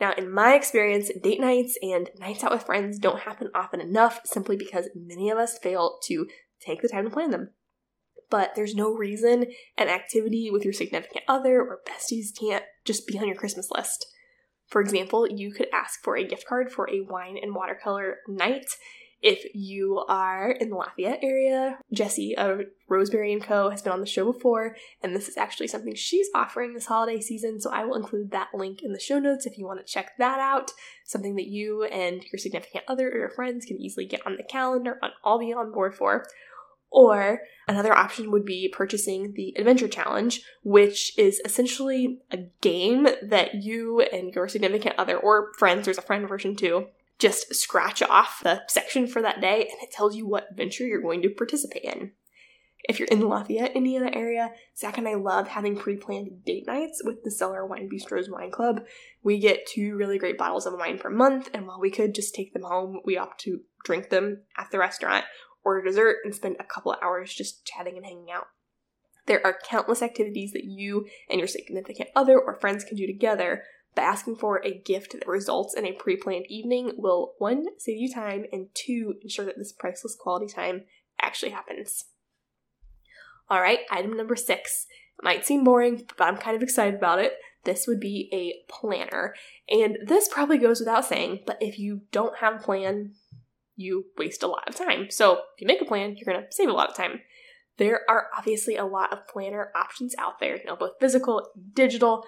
Now, 0.00 0.12
in 0.16 0.30
my 0.30 0.54
experience, 0.54 1.10
date 1.22 1.40
nights 1.40 1.78
and 1.80 2.10
nights 2.18 2.42
out 2.42 2.50
with 2.50 2.64
friends 2.64 2.98
don't 2.98 3.20
happen 3.20 3.50
often 3.54 3.80
enough 3.80 4.20
simply 4.24 4.56
because 4.56 4.88
many 4.94 5.30
of 5.30 5.38
us 5.38 5.58
fail 5.58 5.98
to 6.04 6.26
take 6.60 6.82
the 6.82 6.88
time 6.88 7.04
to 7.04 7.10
plan 7.10 7.30
them. 7.30 7.50
But 8.28 8.54
there's 8.56 8.74
no 8.74 8.92
reason 8.92 9.46
an 9.78 9.88
activity 9.88 10.50
with 10.50 10.64
your 10.64 10.72
significant 10.72 11.24
other 11.28 11.60
or 11.60 11.80
besties 11.86 12.36
can't 12.38 12.64
just 12.84 13.06
be 13.06 13.18
on 13.18 13.26
your 13.26 13.36
Christmas 13.36 13.70
list. 13.70 14.06
For 14.66 14.80
example, 14.80 15.28
you 15.30 15.52
could 15.52 15.68
ask 15.72 16.02
for 16.02 16.16
a 16.16 16.26
gift 16.26 16.46
card 16.48 16.72
for 16.72 16.90
a 16.90 17.02
wine 17.02 17.38
and 17.40 17.54
watercolor 17.54 18.18
night 18.26 18.66
if 19.24 19.46
you 19.54 20.04
are 20.06 20.50
in 20.50 20.68
the 20.68 20.76
Lafayette 20.76 21.20
area, 21.22 21.78
Jessie 21.90 22.36
of 22.36 22.60
Roseberry 22.90 23.34
& 23.40 23.42
Co. 23.42 23.70
has 23.70 23.80
been 23.80 23.94
on 23.94 24.00
the 24.00 24.06
show 24.06 24.30
before, 24.30 24.76
and 25.02 25.16
this 25.16 25.28
is 25.28 25.38
actually 25.38 25.68
something 25.68 25.94
she's 25.94 26.28
offering 26.34 26.74
this 26.74 26.84
holiday 26.84 27.22
season, 27.22 27.58
so 27.58 27.70
I 27.70 27.86
will 27.86 27.94
include 27.94 28.32
that 28.32 28.50
link 28.52 28.82
in 28.82 28.92
the 28.92 29.00
show 29.00 29.18
notes 29.18 29.46
if 29.46 29.56
you 29.56 29.64
want 29.64 29.80
to 29.80 29.90
check 29.90 30.12
that 30.18 30.40
out. 30.40 30.72
Something 31.06 31.36
that 31.36 31.46
you 31.46 31.84
and 31.84 32.22
your 32.30 32.38
significant 32.38 32.84
other 32.86 33.08
or 33.08 33.16
your 33.16 33.30
friends 33.30 33.64
can 33.64 33.80
easily 33.80 34.04
get 34.04 34.20
on 34.26 34.36
the 34.36 34.42
calendar 34.42 34.98
and 35.00 35.12
all 35.24 35.38
be 35.38 35.54
on 35.54 35.72
board 35.72 35.94
for. 35.94 36.26
Or 36.90 37.40
another 37.66 37.94
option 37.94 38.30
would 38.30 38.44
be 38.44 38.68
purchasing 38.68 39.32
the 39.32 39.54
Adventure 39.56 39.88
Challenge, 39.88 40.42
which 40.62 41.18
is 41.18 41.40
essentially 41.46 42.20
a 42.30 42.50
game 42.60 43.08
that 43.22 43.54
you 43.54 44.00
and 44.00 44.34
your 44.34 44.48
significant 44.48 44.96
other 44.98 45.16
or 45.16 45.52
friends, 45.58 45.86
there's 45.86 45.96
a 45.96 46.02
friend 46.02 46.28
version 46.28 46.54
too, 46.54 46.88
just 47.18 47.54
scratch 47.54 48.02
off 48.02 48.40
the 48.42 48.62
section 48.68 49.06
for 49.06 49.22
that 49.22 49.40
day 49.40 49.60
and 49.60 49.82
it 49.82 49.92
tells 49.92 50.16
you 50.16 50.26
what 50.26 50.48
adventure 50.50 50.86
you're 50.86 51.00
going 51.00 51.22
to 51.22 51.30
participate 51.30 51.84
in. 51.84 52.12
If 52.86 52.98
you're 52.98 53.08
in 53.08 53.20
the 53.20 53.26
Lafayette, 53.26 53.74
Indiana 53.74 54.10
area, 54.12 54.52
Zach 54.76 54.98
and 54.98 55.08
I 55.08 55.14
love 55.14 55.48
having 55.48 55.74
pre 55.74 55.96
planned 55.96 56.44
date 56.44 56.66
nights 56.66 57.00
with 57.02 57.24
the 57.24 57.30
Cellar 57.30 57.64
Wine 57.64 57.88
Bistro's 57.88 58.28
Wine 58.28 58.50
Club. 58.50 58.84
We 59.22 59.38
get 59.38 59.66
two 59.66 59.96
really 59.96 60.18
great 60.18 60.36
bottles 60.36 60.66
of 60.66 60.74
wine 60.74 60.98
per 60.98 61.08
month, 61.08 61.48
and 61.54 61.66
while 61.66 61.80
we 61.80 61.90
could 61.90 62.14
just 62.14 62.34
take 62.34 62.52
them 62.52 62.64
home, 62.64 63.00
we 63.02 63.16
opt 63.16 63.40
to 63.42 63.60
drink 63.84 64.10
them 64.10 64.42
at 64.58 64.70
the 64.70 64.78
restaurant, 64.78 65.24
order 65.64 65.82
dessert, 65.82 66.18
and 66.24 66.34
spend 66.34 66.56
a 66.60 66.64
couple 66.64 66.94
hours 67.02 67.32
just 67.32 67.64
chatting 67.64 67.96
and 67.96 68.04
hanging 68.04 68.30
out. 68.30 68.48
There 69.26 69.44
are 69.46 69.58
countless 69.66 70.02
activities 70.02 70.52
that 70.52 70.64
you 70.64 71.06
and 71.30 71.38
your 71.38 71.48
significant 71.48 72.10
other 72.14 72.38
or 72.38 72.60
friends 72.60 72.84
can 72.84 72.98
do 72.98 73.06
together 73.06 73.62
but 73.94 74.02
asking 74.02 74.36
for 74.36 74.64
a 74.64 74.78
gift 74.78 75.12
that 75.12 75.26
results 75.26 75.74
in 75.74 75.86
a 75.86 75.92
pre 75.92 76.16
planned 76.16 76.46
evening 76.48 76.92
will 76.96 77.34
one, 77.38 77.66
save 77.78 77.98
you 77.98 78.12
time, 78.12 78.44
and 78.52 78.68
two, 78.74 79.14
ensure 79.22 79.44
that 79.44 79.56
this 79.58 79.72
priceless 79.72 80.16
quality 80.18 80.52
time 80.52 80.84
actually 81.20 81.52
happens. 81.52 82.04
All 83.48 83.60
right, 83.60 83.80
item 83.90 84.16
number 84.16 84.36
six. 84.36 84.86
It 85.18 85.24
might 85.24 85.46
seem 85.46 85.64
boring, 85.64 86.06
but 86.16 86.24
I'm 86.24 86.36
kind 86.36 86.56
of 86.56 86.62
excited 86.62 86.94
about 86.94 87.18
it. 87.18 87.34
This 87.64 87.86
would 87.86 88.00
be 88.00 88.28
a 88.32 88.70
planner. 88.70 89.34
And 89.68 89.98
this 90.06 90.28
probably 90.28 90.58
goes 90.58 90.80
without 90.80 91.04
saying, 91.04 91.40
but 91.46 91.58
if 91.60 91.78
you 91.78 92.02
don't 92.10 92.38
have 92.38 92.56
a 92.56 92.62
plan, 92.62 93.12
you 93.76 94.06
waste 94.18 94.42
a 94.42 94.46
lot 94.46 94.68
of 94.68 94.74
time. 94.74 95.10
So 95.10 95.34
if 95.34 95.60
you 95.60 95.66
make 95.66 95.80
a 95.80 95.86
plan, 95.86 96.16
you're 96.16 96.32
going 96.32 96.44
to 96.44 96.52
save 96.52 96.68
a 96.68 96.72
lot 96.72 96.90
of 96.90 96.96
time. 96.96 97.20
There 97.76 98.02
are 98.08 98.28
obviously 98.36 98.76
a 98.76 98.84
lot 98.84 99.12
of 99.12 99.26
planner 99.26 99.72
options 99.74 100.14
out 100.18 100.38
there, 100.38 100.56
you 100.56 100.64
know, 100.64 100.76
both 100.76 100.92
physical, 101.00 101.48
digital. 101.72 102.24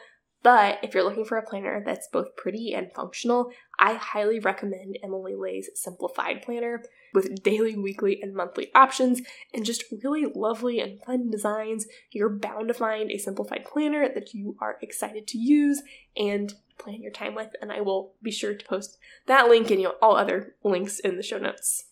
But 0.46 0.78
if 0.84 0.94
you're 0.94 1.02
looking 1.02 1.24
for 1.24 1.38
a 1.38 1.42
planner 1.44 1.82
that's 1.84 2.06
both 2.06 2.36
pretty 2.36 2.72
and 2.72 2.92
functional, 2.92 3.50
I 3.80 3.94
highly 3.94 4.38
recommend 4.38 4.96
Emily 5.02 5.34
Ley's 5.34 5.68
Simplified 5.74 6.40
Planner 6.42 6.84
with 7.12 7.42
daily, 7.42 7.76
weekly, 7.76 8.22
and 8.22 8.32
monthly 8.32 8.70
options 8.72 9.22
and 9.52 9.64
just 9.64 9.82
really 10.04 10.24
lovely 10.36 10.78
and 10.78 11.02
fun 11.02 11.32
designs. 11.32 11.88
You're 12.12 12.28
bound 12.28 12.68
to 12.68 12.74
find 12.74 13.10
a 13.10 13.18
simplified 13.18 13.64
planner 13.64 14.08
that 14.14 14.34
you 14.34 14.56
are 14.60 14.78
excited 14.80 15.26
to 15.26 15.38
use 15.38 15.82
and 16.16 16.54
plan 16.78 17.02
your 17.02 17.10
time 17.10 17.34
with, 17.34 17.50
and 17.60 17.72
I 17.72 17.80
will 17.80 18.14
be 18.22 18.30
sure 18.30 18.54
to 18.54 18.66
post 18.66 18.98
that 19.26 19.48
link 19.48 19.72
and 19.72 19.84
all 20.00 20.14
other 20.14 20.54
links 20.62 21.00
in 21.00 21.16
the 21.16 21.24
show 21.24 21.38
notes. 21.38 21.86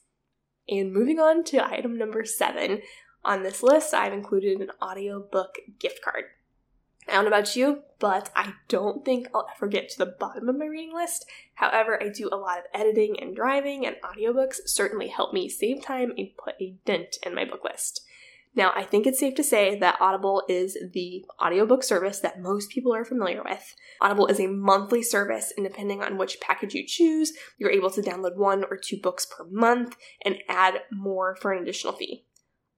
And 0.68 0.92
moving 0.92 1.18
on 1.18 1.42
to 1.46 1.68
item 1.68 1.98
number 1.98 2.24
seven. 2.24 2.82
On 3.24 3.42
this 3.42 3.64
list, 3.64 3.92
I've 3.92 4.12
included 4.12 4.60
an 4.60 4.70
audiobook 4.80 5.56
gift 5.80 6.04
card. 6.04 6.26
I 7.08 7.12
don't 7.12 7.24
know 7.24 7.28
about 7.28 7.54
you, 7.54 7.82
but 7.98 8.30
I 8.34 8.54
don't 8.68 9.04
think 9.04 9.28
I'll 9.34 9.46
ever 9.54 9.66
get 9.66 9.88
to 9.90 9.98
the 9.98 10.14
bottom 10.18 10.48
of 10.48 10.56
my 10.56 10.66
reading 10.66 10.94
list. 10.94 11.26
However, 11.54 12.02
I 12.02 12.08
do 12.08 12.28
a 12.32 12.36
lot 12.36 12.58
of 12.58 12.64
editing 12.72 13.20
and 13.20 13.36
driving, 13.36 13.86
and 13.86 13.96
audiobooks 14.02 14.56
certainly 14.66 15.08
help 15.08 15.32
me 15.32 15.48
save 15.48 15.82
time 15.82 16.12
and 16.16 16.36
put 16.36 16.54
a 16.60 16.76
dent 16.86 17.18
in 17.24 17.34
my 17.34 17.44
book 17.44 17.64
list. 17.64 18.04
Now, 18.56 18.72
I 18.74 18.84
think 18.84 19.06
it's 19.06 19.18
safe 19.18 19.34
to 19.34 19.42
say 19.42 19.76
that 19.80 20.00
Audible 20.00 20.44
is 20.48 20.78
the 20.92 21.24
audiobook 21.42 21.82
service 21.82 22.20
that 22.20 22.40
most 22.40 22.70
people 22.70 22.94
are 22.94 23.04
familiar 23.04 23.42
with. 23.42 23.74
Audible 24.00 24.28
is 24.28 24.38
a 24.38 24.46
monthly 24.46 25.02
service, 25.02 25.52
and 25.56 25.66
depending 25.66 26.02
on 26.02 26.16
which 26.16 26.40
package 26.40 26.74
you 26.74 26.86
choose, 26.86 27.32
you're 27.58 27.70
able 27.70 27.90
to 27.90 28.00
download 28.00 28.36
one 28.36 28.64
or 28.70 28.76
two 28.76 28.96
books 28.96 29.26
per 29.26 29.44
month 29.50 29.96
and 30.24 30.38
add 30.48 30.82
more 30.92 31.36
for 31.36 31.52
an 31.52 31.62
additional 31.62 31.94
fee. 31.94 32.24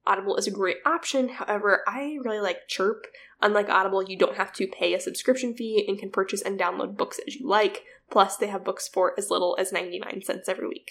Audible 0.07 0.37
is 0.37 0.47
a 0.47 0.51
great 0.51 0.77
option, 0.85 1.29
however, 1.29 1.83
I 1.87 2.17
really 2.23 2.39
like 2.39 2.67
Chirp 2.67 3.05
Unlike 3.41 3.69
Audible, 3.69 4.03
you 4.03 4.17
don't 4.17 4.37
have 4.37 4.51
to 4.53 4.67
pay 4.67 4.93
a 4.93 4.99
subscription 4.99 5.53
fee 5.53 5.85
and 5.87 5.99
can 5.99 6.09
purchase 6.09 6.41
and 6.41 6.59
download 6.59 6.97
books 6.97 7.19
as 7.27 7.35
you 7.35 7.47
like. 7.47 7.83
Plus, 8.09 8.35
they 8.35 8.47
have 8.47 8.63
books 8.63 8.87
for 8.87 9.13
as 9.17 9.29
little 9.29 9.55
as 9.59 9.71
99 9.71 10.23
cents 10.23 10.49
every 10.49 10.67
week. 10.67 10.89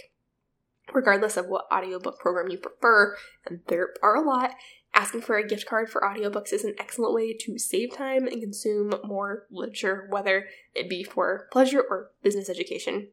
Regardless 0.92 1.37
of 1.37 1.46
what 1.46 1.66
audiobook 1.73 2.20
program 2.20 2.49
you 2.49 2.58
prefer, 2.58 3.16
and 3.46 3.61
there 3.66 3.88
are 4.02 4.14
a 4.14 4.20
lot, 4.20 4.52
asking 4.94 5.23
for 5.23 5.37
a 5.37 5.46
gift 5.46 5.66
card 5.66 5.90
for 5.90 6.00
audiobooks 6.02 6.52
is 6.52 6.62
an 6.62 6.76
excellent 6.78 7.12
way 7.12 7.37
to 7.37 7.58
save 7.58 7.92
time 7.92 8.28
and 8.28 8.40
consume 8.40 8.94
more 9.02 9.46
literature, 9.50 10.06
whether 10.11 10.46
it 10.75 10.88
be 10.88 11.02
for 11.02 11.49
pleasure 11.50 11.82
or 11.90 12.12
business 12.23 12.49
education. 12.49 13.08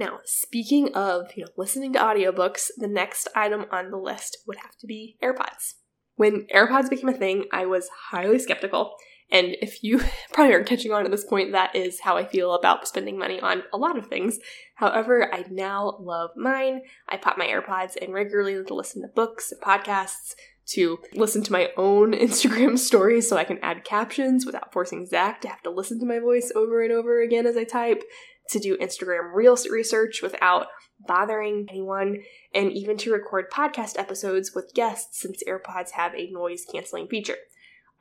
Now, 0.00 0.20
speaking 0.24 0.94
of, 0.94 1.26
you 1.36 1.44
know, 1.44 1.50
listening 1.58 1.92
to 1.92 1.98
audiobooks, 1.98 2.68
the 2.78 2.88
next 2.88 3.28
item 3.36 3.66
on 3.70 3.90
the 3.90 3.98
list 3.98 4.38
would 4.46 4.56
have 4.56 4.74
to 4.78 4.86
be 4.86 5.18
AirPods. 5.22 5.74
When 6.16 6.46
AirPods 6.46 6.88
became 6.88 7.10
a 7.10 7.12
thing, 7.12 7.44
I 7.52 7.66
was 7.66 7.90
highly 8.10 8.38
skeptical. 8.38 8.94
And 9.30 9.56
if 9.60 9.84
you 9.84 10.00
probably 10.32 10.54
aren't 10.54 10.66
catching 10.66 10.90
on 10.90 11.04
at 11.04 11.10
this 11.10 11.26
point, 11.26 11.52
that 11.52 11.76
is 11.76 12.00
how 12.00 12.16
I 12.16 12.24
feel 12.24 12.54
about 12.54 12.88
spending 12.88 13.18
money 13.18 13.40
on 13.40 13.62
a 13.74 13.76
lot 13.76 13.98
of 13.98 14.06
things. 14.06 14.38
However, 14.76 15.32
I 15.34 15.44
now 15.50 15.98
love 16.00 16.30
mine. 16.34 16.80
I 17.06 17.18
pop 17.18 17.36
my 17.36 17.46
AirPods 17.46 17.96
in 17.96 18.10
regularly 18.10 18.64
to 18.64 18.74
listen 18.74 19.02
to 19.02 19.08
books 19.08 19.52
and 19.52 19.60
podcasts, 19.60 20.34
to 20.68 20.98
listen 21.14 21.42
to 21.42 21.52
my 21.52 21.68
own 21.76 22.12
Instagram 22.14 22.78
stories 22.78 23.28
so 23.28 23.36
I 23.36 23.44
can 23.44 23.58
add 23.62 23.84
captions 23.84 24.46
without 24.46 24.72
forcing 24.72 25.04
Zach 25.04 25.42
to 25.42 25.48
have 25.48 25.62
to 25.64 25.70
listen 25.70 26.00
to 26.00 26.06
my 26.06 26.20
voice 26.20 26.50
over 26.56 26.82
and 26.82 26.90
over 26.90 27.20
again 27.20 27.46
as 27.46 27.56
I 27.56 27.64
type, 27.64 28.02
to 28.50 28.58
do 28.58 28.76
Instagram 28.76 29.34
Reels 29.34 29.66
research 29.68 30.22
without 30.22 30.66
bothering 31.06 31.66
anyone, 31.70 32.22
and 32.54 32.72
even 32.72 32.96
to 32.98 33.12
record 33.12 33.50
podcast 33.50 33.98
episodes 33.98 34.52
with 34.54 34.74
guests 34.74 35.20
since 35.20 35.42
AirPods 35.48 35.92
have 35.92 36.14
a 36.14 36.30
noise 36.30 36.64
canceling 36.70 37.08
feature. 37.08 37.36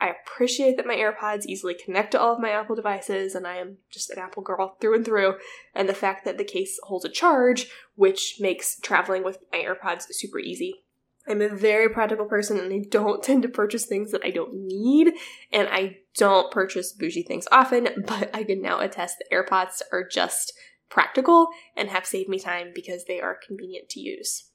I 0.01 0.09
appreciate 0.11 0.77
that 0.77 0.85
my 0.85 0.95
AirPods 0.95 1.45
easily 1.45 1.73
connect 1.73 2.11
to 2.11 2.19
all 2.19 2.33
of 2.33 2.39
my 2.39 2.51
Apple 2.51 2.75
devices, 2.75 3.35
and 3.35 3.45
I 3.45 3.57
am 3.57 3.77
just 3.91 4.09
an 4.09 4.17
Apple 4.17 4.43
girl 4.43 4.77
through 4.79 4.95
and 4.95 5.05
through. 5.05 5.35
And 5.75 5.89
the 5.89 5.93
fact 5.93 6.23
that 6.23 6.37
the 6.37 6.45
case 6.45 6.79
holds 6.83 7.03
a 7.03 7.09
charge, 7.09 7.69
which 7.95 8.37
makes 8.39 8.79
traveling 8.79 9.23
with 9.23 9.39
my 9.51 9.59
AirPods 9.59 10.05
super 10.11 10.39
easy. 10.39 10.83
I'm 11.29 11.41
a 11.41 11.49
very 11.49 11.89
practical 11.89 12.25
person 12.25 12.59
and 12.59 12.73
I 12.73 12.79
don't 12.89 13.23
tend 13.23 13.43
to 13.43 13.49
purchase 13.49 13.85
things 13.85 14.11
that 14.11 14.25
I 14.25 14.31
don't 14.31 14.53
need, 14.53 15.13
and 15.51 15.67
I 15.69 15.97
don't 16.17 16.51
purchase 16.51 16.91
bougie 16.91 17.23
things 17.23 17.47
often, 17.51 17.87
but 18.07 18.35
I 18.35 18.43
can 18.43 18.61
now 18.61 18.79
attest 18.79 19.17
that 19.19 19.31
AirPods 19.31 19.81
are 19.91 20.07
just 20.07 20.53
practical 20.89 21.49
and 21.77 21.89
have 21.89 22.05
saved 22.05 22.29
me 22.29 22.39
time 22.39 22.71
because 22.73 23.05
they 23.05 23.21
are 23.21 23.37
convenient 23.45 23.89
to 23.89 23.99
use. 23.99 24.49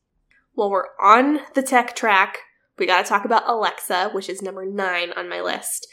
While 0.54 0.70
we're 0.70 0.88
on 1.00 1.40
the 1.54 1.62
tech 1.62 1.94
track, 1.94 2.38
we 2.78 2.86
gotta 2.86 3.08
talk 3.08 3.24
about 3.24 3.48
Alexa, 3.48 4.10
which 4.12 4.28
is 4.28 4.42
number 4.42 4.66
nine 4.66 5.12
on 5.12 5.28
my 5.28 5.40
list. 5.40 5.86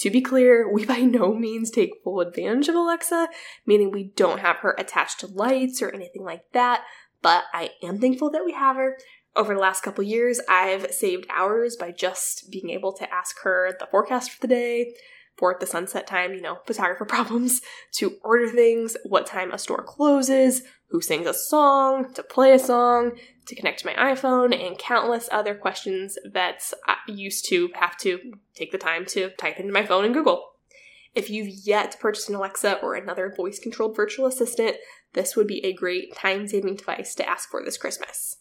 To 0.00 0.10
be 0.10 0.20
clear, 0.20 0.70
we 0.72 0.84
by 0.84 0.98
no 0.98 1.34
means 1.34 1.70
take 1.70 2.02
full 2.04 2.20
advantage 2.20 2.68
of 2.68 2.74
Alexa, 2.74 3.28
meaning 3.64 3.90
we 3.90 4.12
don't 4.16 4.40
have 4.40 4.56
her 4.58 4.74
attached 4.78 5.20
to 5.20 5.26
lights 5.26 5.80
or 5.80 5.94
anything 5.94 6.24
like 6.24 6.44
that, 6.52 6.82
but 7.22 7.44
I 7.52 7.70
am 7.82 7.98
thankful 7.98 8.30
that 8.30 8.44
we 8.44 8.52
have 8.52 8.76
her. 8.76 8.98
Over 9.36 9.52
the 9.52 9.60
last 9.60 9.82
couple 9.82 10.02
years, 10.02 10.40
I've 10.48 10.90
saved 10.92 11.26
hours 11.28 11.76
by 11.76 11.92
just 11.92 12.50
being 12.50 12.70
able 12.70 12.94
to 12.94 13.12
ask 13.12 13.36
her 13.42 13.76
the 13.78 13.86
forecast 13.86 14.30
for 14.30 14.40
the 14.40 14.48
day, 14.48 14.94
for 15.36 15.54
the 15.60 15.66
sunset 15.66 16.06
time, 16.06 16.32
you 16.32 16.40
know, 16.40 16.60
photographer 16.66 17.04
problems, 17.08 17.60
to 17.96 18.16
order 18.24 18.48
things, 18.48 18.96
what 19.04 19.26
time 19.26 19.52
a 19.52 19.58
store 19.58 19.82
closes, 19.82 20.62
who 20.88 21.02
sings 21.02 21.26
a 21.26 21.34
song, 21.34 22.14
to 22.14 22.22
play 22.22 22.52
a 22.52 22.58
song, 22.58 23.12
to 23.44 23.54
connect 23.54 23.80
to 23.80 23.86
my 23.86 23.94
iPhone, 23.94 24.58
and 24.58 24.78
countless 24.78 25.28
other 25.30 25.54
questions 25.54 26.16
that 26.32 26.72
I 26.86 26.96
used 27.06 27.46
to 27.50 27.68
have 27.74 27.98
to 27.98 28.32
take 28.54 28.72
the 28.72 28.78
time 28.78 29.04
to 29.06 29.30
type 29.30 29.60
into 29.60 29.72
my 29.72 29.84
phone 29.84 30.06
and 30.06 30.14
Google. 30.14 30.44
If 31.14 31.28
you've 31.28 31.66
yet 31.66 31.92
to 31.92 31.98
purchase 31.98 32.30
an 32.30 32.34
Alexa 32.36 32.80
or 32.82 32.94
another 32.94 33.34
voice 33.34 33.58
controlled 33.58 33.96
virtual 33.96 34.26
assistant, 34.26 34.76
this 35.12 35.36
would 35.36 35.46
be 35.46 35.62
a 35.62 35.74
great 35.74 36.14
time 36.14 36.48
saving 36.48 36.76
device 36.76 37.14
to 37.16 37.28
ask 37.28 37.50
for 37.50 37.62
this 37.62 37.76
Christmas. 37.76 38.38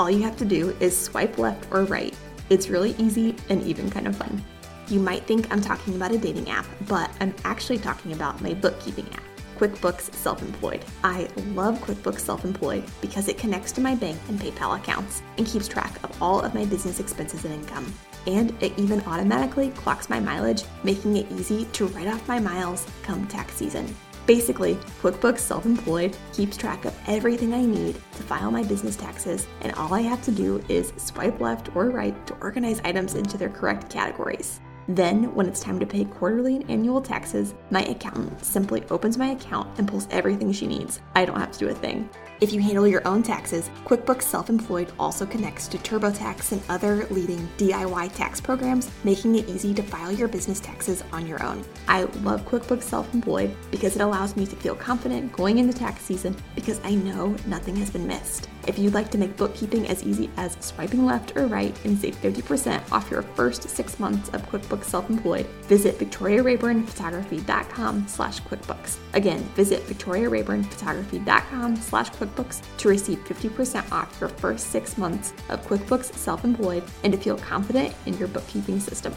All 0.00 0.10
you 0.10 0.22
have 0.22 0.38
to 0.38 0.46
do 0.46 0.74
is 0.80 0.98
swipe 0.98 1.36
left 1.36 1.66
or 1.70 1.84
right. 1.84 2.16
It's 2.48 2.70
really 2.70 2.94
easy 2.96 3.36
and 3.50 3.62
even 3.64 3.90
kind 3.90 4.06
of 4.06 4.16
fun. 4.16 4.42
You 4.88 4.98
might 4.98 5.24
think 5.24 5.52
I'm 5.52 5.60
talking 5.60 5.94
about 5.94 6.10
a 6.10 6.16
dating 6.16 6.48
app, 6.48 6.64
but 6.88 7.10
I'm 7.20 7.34
actually 7.44 7.76
talking 7.76 8.14
about 8.14 8.40
my 8.40 8.54
bookkeeping 8.54 9.06
app. 9.12 9.22
QuickBooks 9.58 10.14
Self 10.14 10.40
Employed. 10.40 10.82
I 11.04 11.28
love 11.48 11.80
QuickBooks 11.80 12.20
Self 12.20 12.46
Employed 12.46 12.82
because 13.02 13.28
it 13.28 13.36
connects 13.36 13.72
to 13.72 13.82
my 13.82 13.94
bank 13.94 14.18
and 14.30 14.40
PayPal 14.40 14.78
accounts 14.78 15.20
and 15.36 15.46
keeps 15.46 15.68
track 15.68 16.02
of 16.02 16.22
all 16.22 16.40
of 16.40 16.54
my 16.54 16.64
business 16.64 16.98
expenses 16.98 17.44
and 17.44 17.52
income. 17.52 17.92
And 18.26 18.54
it 18.62 18.72
even 18.78 19.02
automatically 19.02 19.68
clocks 19.72 20.08
my 20.08 20.18
mileage, 20.18 20.62
making 20.82 21.18
it 21.18 21.30
easy 21.30 21.66
to 21.74 21.88
write 21.88 22.08
off 22.08 22.26
my 22.26 22.38
miles 22.38 22.86
come 23.02 23.26
tax 23.26 23.52
season. 23.52 23.94
Basically, 24.26 24.76
QuickBooks 25.02 25.38
Self 25.40 25.66
Employed 25.66 26.16
keeps 26.32 26.56
track 26.56 26.84
of 26.84 26.96
everything 27.06 27.52
I 27.52 27.64
need 27.64 27.94
to 27.94 28.22
file 28.22 28.50
my 28.50 28.62
business 28.62 28.96
taxes, 28.96 29.46
and 29.62 29.72
all 29.74 29.92
I 29.92 30.02
have 30.02 30.22
to 30.22 30.30
do 30.30 30.62
is 30.68 30.92
swipe 30.96 31.40
left 31.40 31.74
or 31.74 31.90
right 31.90 32.14
to 32.26 32.36
organize 32.40 32.80
items 32.84 33.14
into 33.14 33.36
their 33.36 33.48
correct 33.48 33.90
categories. 33.90 34.60
Then, 34.88 35.34
when 35.34 35.46
it's 35.46 35.60
time 35.60 35.78
to 35.80 35.86
pay 35.86 36.04
quarterly 36.04 36.56
and 36.56 36.70
annual 36.70 37.00
taxes, 37.00 37.54
my 37.70 37.82
accountant 37.84 38.44
simply 38.44 38.84
opens 38.90 39.16
my 39.16 39.28
account 39.28 39.78
and 39.78 39.86
pulls 39.86 40.08
everything 40.10 40.52
she 40.52 40.66
needs. 40.66 41.00
I 41.14 41.24
don't 41.24 41.38
have 41.38 41.52
to 41.52 41.58
do 41.58 41.68
a 41.68 41.74
thing. 41.74 42.08
If 42.40 42.54
you 42.54 42.62
handle 42.62 42.88
your 42.88 43.06
own 43.06 43.22
taxes, 43.22 43.68
QuickBooks 43.84 44.22
Self 44.22 44.48
Employed 44.48 44.90
also 44.98 45.26
connects 45.26 45.68
to 45.68 45.76
TurboTax 45.76 46.52
and 46.52 46.62
other 46.70 47.06
leading 47.10 47.46
DIY 47.58 48.14
tax 48.14 48.40
programs, 48.40 48.90
making 49.04 49.34
it 49.34 49.46
easy 49.46 49.74
to 49.74 49.82
file 49.82 50.10
your 50.10 50.26
business 50.26 50.58
taxes 50.58 51.04
on 51.12 51.26
your 51.26 51.42
own. 51.42 51.62
I 51.86 52.04
love 52.22 52.46
QuickBooks 52.46 52.84
Self 52.84 53.12
Employed 53.12 53.54
because 53.70 53.94
it 53.94 54.00
allows 54.00 54.36
me 54.36 54.46
to 54.46 54.56
feel 54.56 54.74
confident 54.74 55.32
going 55.32 55.58
into 55.58 55.74
tax 55.74 56.02
season 56.02 56.34
because 56.54 56.80
I 56.82 56.94
know 56.94 57.36
nothing 57.46 57.76
has 57.76 57.90
been 57.90 58.06
missed. 58.06 58.48
If 58.66 58.78
you'd 58.78 58.94
like 58.94 59.10
to 59.10 59.18
make 59.18 59.36
bookkeeping 59.36 59.86
as 59.88 60.02
easy 60.02 60.30
as 60.38 60.56
swiping 60.60 61.04
left 61.04 61.36
or 61.36 61.46
right 61.46 61.78
and 61.84 61.98
save 61.98 62.16
50% 62.22 62.90
off 62.90 63.10
your 63.10 63.20
first 63.22 63.68
six 63.68 63.98
months 63.98 64.30
of 64.30 64.48
QuickBooks 64.50 64.84
Self-Employed, 64.84 65.44
visit 65.64 65.98
victoriarayburnphotography.com 65.98 68.08
slash 68.08 68.40
QuickBooks. 68.42 68.96
Again, 69.12 69.42
visit 69.54 69.86
victoriarayburnphotography.com 69.86 71.76
slash 71.76 72.10
QuickBooks 72.10 72.29
to 72.36 72.88
receive 72.88 73.18
50% 73.24 73.90
off 73.92 74.20
your 74.20 74.28
first 74.28 74.68
six 74.68 74.98
months 74.98 75.32
of 75.48 75.66
QuickBooks 75.66 76.14
Self-Employed 76.14 76.84
and 77.04 77.12
to 77.12 77.18
feel 77.18 77.36
confident 77.36 77.94
in 78.06 78.16
your 78.18 78.28
bookkeeping 78.28 78.80
system. 78.80 79.12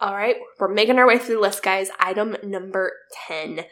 All 0.00 0.14
right, 0.14 0.36
we're 0.58 0.68
making 0.68 0.98
our 0.98 1.06
way 1.06 1.18
through 1.18 1.36
the 1.36 1.40
list, 1.40 1.62
guys. 1.62 1.88
Item 1.98 2.36
number 2.42 2.92
10 3.26 3.64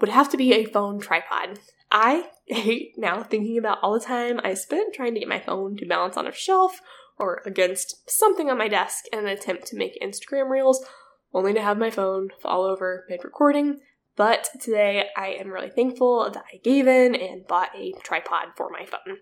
would 0.00 0.10
have 0.10 0.28
to 0.30 0.36
be 0.36 0.52
a 0.52 0.66
phone 0.66 1.00
tripod. 1.00 1.58
I 1.90 2.28
hate 2.46 2.92
now 2.96 3.22
thinking 3.22 3.56
about 3.58 3.78
all 3.82 3.94
the 3.94 4.04
time 4.04 4.40
I 4.44 4.54
spent 4.54 4.94
trying 4.94 5.14
to 5.14 5.20
get 5.20 5.28
my 5.28 5.40
phone 5.40 5.76
to 5.76 5.86
balance 5.86 6.16
on 6.16 6.26
a 6.26 6.32
shelf 6.32 6.80
or 7.18 7.42
against 7.46 8.10
something 8.10 8.50
on 8.50 8.58
my 8.58 8.68
desk 8.68 9.04
in 9.12 9.20
an 9.20 9.26
attempt 9.26 9.66
to 9.66 9.76
make 9.76 10.00
Instagram 10.02 10.50
reels, 10.50 10.84
only 11.32 11.52
to 11.52 11.62
have 11.62 11.78
my 11.78 11.90
phone 11.90 12.28
fall 12.40 12.64
over 12.64 13.04
mid 13.08 13.24
recording. 13.24 13.80
But 14.20 14.50
today 14.60 15.06
I 15.16 15.28
am 15.28 15.48
really 15.48 15.70
thankful 15.70 16.30
that 16.30 16.44
I 16.52 16.58
gave 16.58 16.86
in 16.86 17.14
and 17.14 17.46
bought 17.46 17.70
a 17.74 17.94
tripod 18.02 18.48
for 18.54 18.68
my 18.68 18.84
phone. 18.84 19.16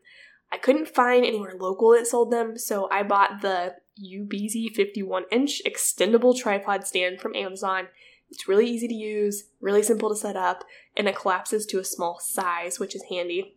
I 0.51 0.57
couldn't 0.57 0.89
find 0.89 1.25
anywhere 1.25 1.55
local 1.57 1.93
that 1.93 2.09
sold 2.09 2.33
them, 2.33 2.59
so 2.59 2.89
I 2.91 3.05
bought 3.05 3.41
the 3.41 3.77
UBZ 4.03 4.75
51 4.75 5.27
inch 5.31 5.63
extendable 5.65 6.37
tripod 6.37 6.85
stand 6.85 7.21
from 7.21 7.37
Amazon 7.37 7.87
it's 8.31 8.49
really 8.49 8.69
easy 8.69 8.89
to 8.89 8.95
use, 8.95 9.45
really 9.61 9.83
simple 9.83 10.11
to 10.11 10.17
set 10.17 10.37
up, 10.37 10.65
and 10.97 11.09
it 11.09 11.17
collapses 11.17 11.65
to 11.67 11.79
a 11.79 11.85
small 11.85 12.19
size, 12.21 12.79
which 12.79 12.95
is 12.95 13.05
handy. 13.09 13.57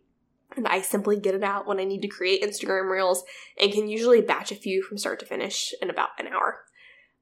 And 0.56 0.66
I 0.68 0.80
simply 0.80 1.18
get 1.18 1.34
it 1.34 1.42
out 1.42 1.66
when 1.66 1.80
I 1.80 1.84
need 1.84 2.02
to 2.02 2.08
create 2.08 2.42
Instagram 2.42 2.90
reels 2.90 3.24
and 3.60 3.72
can 3.72 3.88
usually 3.88 4.20
batch 4.20 4.52
a 4.52 4.56
few 4.56 4.82
from 4.82 4.98
start 4.98 5.20
to 5.20 5.26
finish 5.26 5.74
in 5.82 5.90
about 5.90 6.10
an 6.18 6.28
hour. 6.28 6.60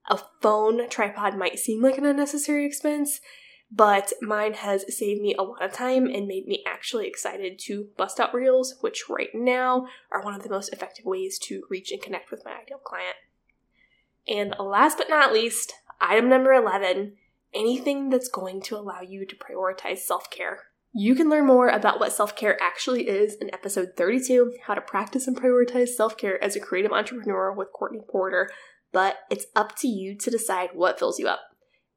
A 0.08 0.18
phone 0.40 0.88
tripod 0.88 1.36
might 1.36 1.58
seem 1.58 1.82
like 1.82 1.98
an 1.98 2.06
unnecessary 2.06 2.66
expense, 2.66 3.20
but 3.70 4.12
mine 4.20 4.54
has 4.54 4.84
saved 4.94 5.20
me 5.20 5.34
a 5.34 5.42
lot 5.42 5.64
of 5.64 5.72
time 5.72 6.06
and 6.06 6.26
made 6.26 6.46
me 6.46 6.64
actually 6.66 7.06
excited 7.06 7.58
to 7.60 7.88
bust 7.96 8.18
out 8.18 8.34
reels, 8.34 8.74
which 8.80 9.04
right 9.08 9.30
now 9.32 9.86
are 10.10 10.22
one 10.22 10.34
of 10.34 10.42
the 10.42 10.50
most 10.50 10.72
effective 10.72 11.04
ways 11.04 11.38
to 11.38 11.62
reach 11.70 11.92
and 11.92 12.02
connect 12.02 12.30
with 12.30 12.44
my 12.44 12.52
ideal 12.62 12.78
client. 12.78 13.16
And 14.26 14.54
last 14.58 14.98
but 14.98 15.08
not 15.08 15.32
least, 15.32 15.72
item 16.00 16.28
number 16.28 16.52
11 16.52 17.16
anything 17.54 18.10
that's 18.10 18.28
going 18.28 18.60
to 18.62 18.76
allow 18.76 19.00
you 19.00 19.26
to 19.26 19.36
prioritize 19.36 19.98
self 19.98 20.30
care. 20.30 20.64
You 20.92 21.14
can 21.14 21.30
learn 21.30 21.46
more 21.46 21.68
about 21.68 22.00
what 22.00 22.12
self 22.12 22.34
care 22.34 22.60
actually 22.60 23.08
is 23.08 23.34
in 23.34 23.52
episode 23.54 23.90
32 23.96 24.54
How 24.66 24.74
to 24.74 24.80
Practice 24.80 25.26
and 25.28 25.36
Prioritize 25.36 25.88
Self 25.88 26.16
Care 26.16 26.42
as 26.42 26.56
a 26.56 26.60
Creative 26.60 26.92
Entrepreneur 26.92 27.52
with 27.52 27.72
Courtney 27.72 28.00
Porter. 28.10 28.50
But 28.92 29.18
it's 29.30 29.46
up 29.54 29.76
to 29.78 29.88
you 29.88 30.16
to 30.18 30.30
decide 30.30 30.70
what 30.74 30.98
fills 30.98 31.20
you 31.20 31.28
up. 31.28 31.40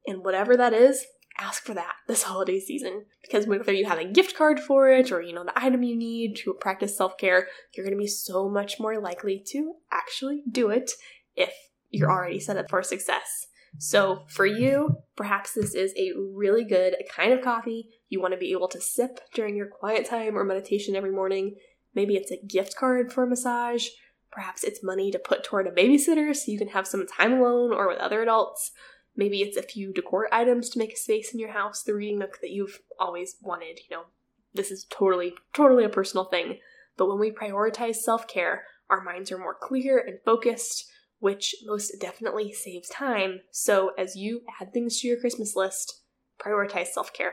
And 0.06 0.22
whatever 0.22 0.56
that 0.56 0.72
is, 0.72 1.06
ask 1.38 1.64
for 1.64 1.74
that 1.74 1.94
this 2.06 2.24
holiday 2.24 2.60
season. 2.60 3.06
Because 3.22 3.46
whether 3.46 3.72
you 3.72 3.86
have 3.86 3.98
a 3.98 4.04
gift 4.04 4.36
card 4.36 4.60
for 4.60 4.88
it 4.88 5.10
or 5.10 5.20
you 5.20 5.32
know 5.32 5.44
the 5.44 5.58
item 5.58 5.82
you 5.82 5.96
need 5.96 6.36
to 6.36 6.54
practice 6.54 6.96
self 6.96 7.16
care, 7.18 7.48
you're 7.74 7.84
going 7.84 7.96
to 7.96 8.02
be 8.02 8.06
so 8.06 8.48
much 8.48 8.78
more 8.78 8.98
likely 9.00 9.42
to 9.48 9.74
actually 9.90 10.42
do 10.50 10.70
it 10.70 10.92
if 11.36 11.52
you're 11.90 12.10
already 12.10 12.40
set 12.40 12.56
up 12.56 12.68
for 12.68 12.82
success. 12.82 13.46
So, 13.78 14.24
for 14.28 14.46
you, 14.46 14.98
perhaps 15.16 15.52
this 15.52 15.74
is 15.74 15.92
a 15.96 16.12
really 16.16 16.64
good 16.64 16.94
kind 17.10 17.32
of 17.32 17.42
coffee 17.42 17.88
you 18.08 18.20
want 18.20 18.32
to 18.32 18.38
be 18.38 18.52
able 18.52 18.68
to 18.68 18.80
sip 18.80 19.20
during 19.34 19.56
your 19.56 19.66
quiet 19.66 20.06
time 20.06 20.38
or 20.38 20.44
meditation 20.44 20.94
every 20.94 21.10
morning. 21.10 21.56
Maybe 21.94 22.14
it's 22.14 22.30
a 22.30 22.46
gift 22.46 22.76
card 22.76 23.12
for 23.12 23.24
a 23.24 23.26
massage. 23.26 23.88
Perhaps 24.30 24.64
it's 24.64 24.82
money 24.82 25.10
to 25.10 25.18
put 25.18 25.44
toward 25.44 25.66
a 25.66 25.72
babysitter 25.72 26.34
so 26.34 26.52
you 26.52 26.58
can 26.58 26.68
have 26.68 26.86
some 26.86 27.06
time 27.06 27.32
alone 27.32 27.72
or 27.72 27.88
with 27.88 27.98
other 27.98 28.22
adults. 28.22 28.72
Maybe 29.16 29.42
it's 29.42 29.56
a 29.56 29.62
few 29.62 29.92
decor 29.92 30.28
items 30.32 30.68
to 30.70 30.78
make 30.78 30.92
a 30.92 30.96
space 30.96 31.32
in 31.32 31.38
your 31.38 31.52
house, 31.52 31.82
the 31.82 31.94
reading 31.94 32.18
nook 32.18 32.40
that 32.40 32.50
you've 32.50 32.80
always 32.98 33.36
wanted. 33.40 33.80
You 33.88 33.96
know, 33.96 34.02
this 34.52 34.70
is 34.70 34.86
totally, 34.90 35.34
totally 35.52 35.84
a 35.84 35.88
personal 35.88 36.24
thing. 36.24 36.58
But 36.96 37.08
when 37.08 37.18
we 37.18 37.30
prioritize 37.30 37.96
self 37.96 38.26
care, 38.26 38.64
our 38.90 39.02
minds 39.02 39.30
are 39.32 39.38
more 39.38 39.56
clear 39.60 39.98
and 39.98 40.18
focused 40.24 40.90
which 41.24 41.54
most 41.64 41.94
definitely 41.98 42.52
saves 42.52 42.86
time. 42.90 43.40
So, 43.50 43.92
as 43.96 44.14
you 44.14 44.42
add 44.60 44.74
things 44.74 45.00
to 45.00 45.08
your 45.08 45.18
Christmas 45.18 45.56
list, 45.56 46.02
prioritize 46.38 46.88
self 46.88 47.14
care. 47.14 47.32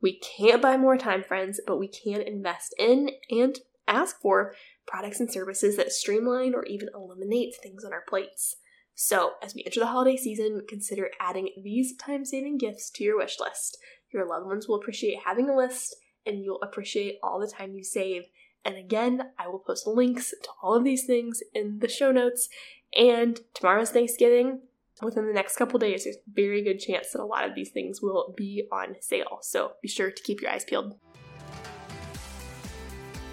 We 0.00 0.18
can't 0.18 0.60
buy 0.60 0.76
more 0.76 0.96
time, 0.96 1.22
friends, 1.22 1.60
but 1.64 1.78
we 1.78 1.86
can 1.86 2.20
invest 2.20 2.74
in 2.76 3.10
and 3.30 3.56
ask 3.86 4.20
for 4.20 4.52
products 4.84 5.20
and 5.20 5.32
services 5.32 5.76
that 5.76 5.92
streamline 5.92 6.56
or 6.56 6.64
even 6.64 6.88
eliminate 6.92 7.54
things 7.62 7.84
on 7.84 7.92
our 7.92 8.02
plates. 8.08 8.56
So, 9.00 9.34
as 9.40 9.54
we 9.54 9.62
enter 9.64 9.78
the 9.78 9.86
holiday 9.86 10.16
season, 10.16 10.62
consider 10.68 11.12
adding 11.20 11.50
these 11.62 11.94
time 11.94 12.24
saving 12.24 12.58
gifts 12.58 12.90
to 12.90 13.04
your 13.04 13.16
wish 13.16 13.38
list. 13.38 13.78
Your 14.12 14.26
loved 14.26 14.46
ones 14.46 14.66
will 14.66 14.74
appreciate 14.74 15.20
having 15.24 15.48
a 15.48 15.56
list, 15.56 15.94
and 16.26 16.42
you'll 16.42 16.60
appreciate 16.62 17.20
all 17.22 17.38
the 17.38 17.46
time 17.46 17.76
you 17.76 17.84
save. 17.84 18.24
And 18.64 18.76
again, 18.76 19.30
I 19.38 19.46
will 19.46 19.60
post 19.60 19.86
links 19.86 20.30
to 20.30 20.48
all 20.60 20.74
of 20.74 20.82
these 20.82 21.06
things 21.06 21.44
in 21.54 21.78
the 21.78 21.86
show 21.86 22.10
notes 22.10 22.48
and 22.92 23.38
tomorrow's 23.54 23.90
Thanksgiving. 23.90 24.62
Within 25.00 25.28
the 25.28 25.32
next 25.32 25.54
couple 25.54 25.78
days, 25.78 26.02
there's 26.02 26.16
a 26.16 26.30
very 26.34 26.64
good 26.64 26.80
chance 26.80 27.12
that 27.12 27.22
a 27.22 27.24
lot 27.24 27.48
of 27.48 27.54
these 27.54 27.70
things 27.70 28.02
will 28.02 28.34
be 28.36 28.66
on 28.72 28.96
sale. 28.98 29.38
So 29.42 29.74
be 29.80 29.86
sure 29.86 30.10
to 30.10 30.22
keep 30.24 30.40
your 30.40 30.50
eyes 30.50 30.64
peeled. 30.64 30.96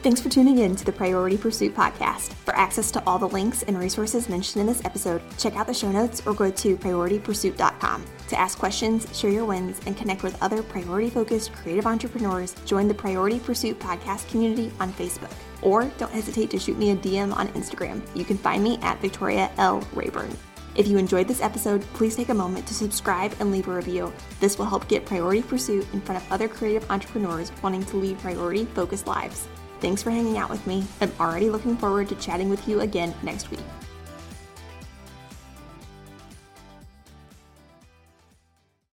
Thanks 0.05 0.21
for 0.21 0.29
tuning 0.29 0.59
in 0.59 0.75
to 0.75 0.85
the 0.85 0.91
Priority 0.91 1.35
Pursuit 1.35 1.73
podcast. 1.75 2.33
For 2.33 2.55
access 2.55 2.91
to 2.91 3.01
all 3.07 3.17
the 3.17 3.27
links 3.27 3.63
and 3.63 3.75
resources 3.75 4.29
mentioned 4.29 4.61
in 4.61 4.67
this 4.67 4.85
episode, 4.85 5.19
check 5.39 5.55
out 5.55 5.65
the 5.65 5.73
show 5.73 5.91
notes 5.91 6.21
or 6.27 6.35
go 6.35 6.51
to 6.51 6.77
PriorityPursuit.com. 6.77 8.05
To 8.27 8.39
ask 8.39 8.59
questions, 8.59 9.07
share 9.17 9.31
your 9.31 9.45
wins, 9.45 9.81
and 9.87 9.97
connect 9.97 10.21
with 10.21 10.39
other 10.43 10.61
priority 10.61 11.09
focused 11.09 11.53
creative 11.53 11.87
entrepreneurs, 11.87 12.53
join 12.67 12.87
the 12.87 12.93
Priority 12.93 13.39
Pursuit 13.39 13.79
podcast 13.79 14.29
community 14.29 14.71
on 14.79 14.93
Facebook. 14.93 15.31
Or 15.63 15.85
don't 15.97 16.11
hesitate 16.11 16.51
to 16.51 16.59
shoot 16.59 16.77
me 16.77 16.91
a 16.91 16.95
DM 16.95 17.35
on 17.35 17.47
Instagram. 17.53 17.99
You 18.15 18.25
can 18.25 18.37
find 18.37 18.63
me 18.63 18.77
at 18.83 19.01
Victoria 19.01 19.49
L. 19.57 19.81
Rayburn. 19.95 20.37
If 20.75 20.87
you 20.87 20.99
enjoyed 20.99 21.27
this 21.27 21.41
episode, 21.41 21.81
please 21.93 22.15
take 22.15 22.29
a 22.29 22.33
moment 22.35 22.67
to 22.67 22.75
subscribe 22.75 23.33
and 23.39 23.51
leave 23.51 23.67
a 23.67 23.73
review. 23.73 24.13
This 24.39 24.59
will 24.59 24.65
help 24.65 24.87
get 24.87 25.07
Priority 25.07 25.41
Pursuit 25.41 25.87
in 25.93 26.01
front 26.01 26.23
of 26.23 26.31
other 26.31 26.47
creative 26.47 26.91
entrepreneurs 26.91 27.51
wanting 27.63 27.83
to 27.85 27.97
lead 27.97 28.19
priority 28.19 28.65
focused 28.65 29.07
lives. 29.07 29.47
Thanks 29.79 30.01
for 30.01 30.09
hanging 30.09 30.37
out 30.37 30.49
with 30.49 30.65
me. 30.65 30.85
I'm 31.01 31.11
already 31.19 31.49
looking 31.49 31.77
forward 31.77 32.09
to 32.09 32.15
chatting 32.15 32.49
with 32.49 32.67
you 32.67 32.81
again 32.81 33.13
next 33.23 33.51
week. 33.51 33.59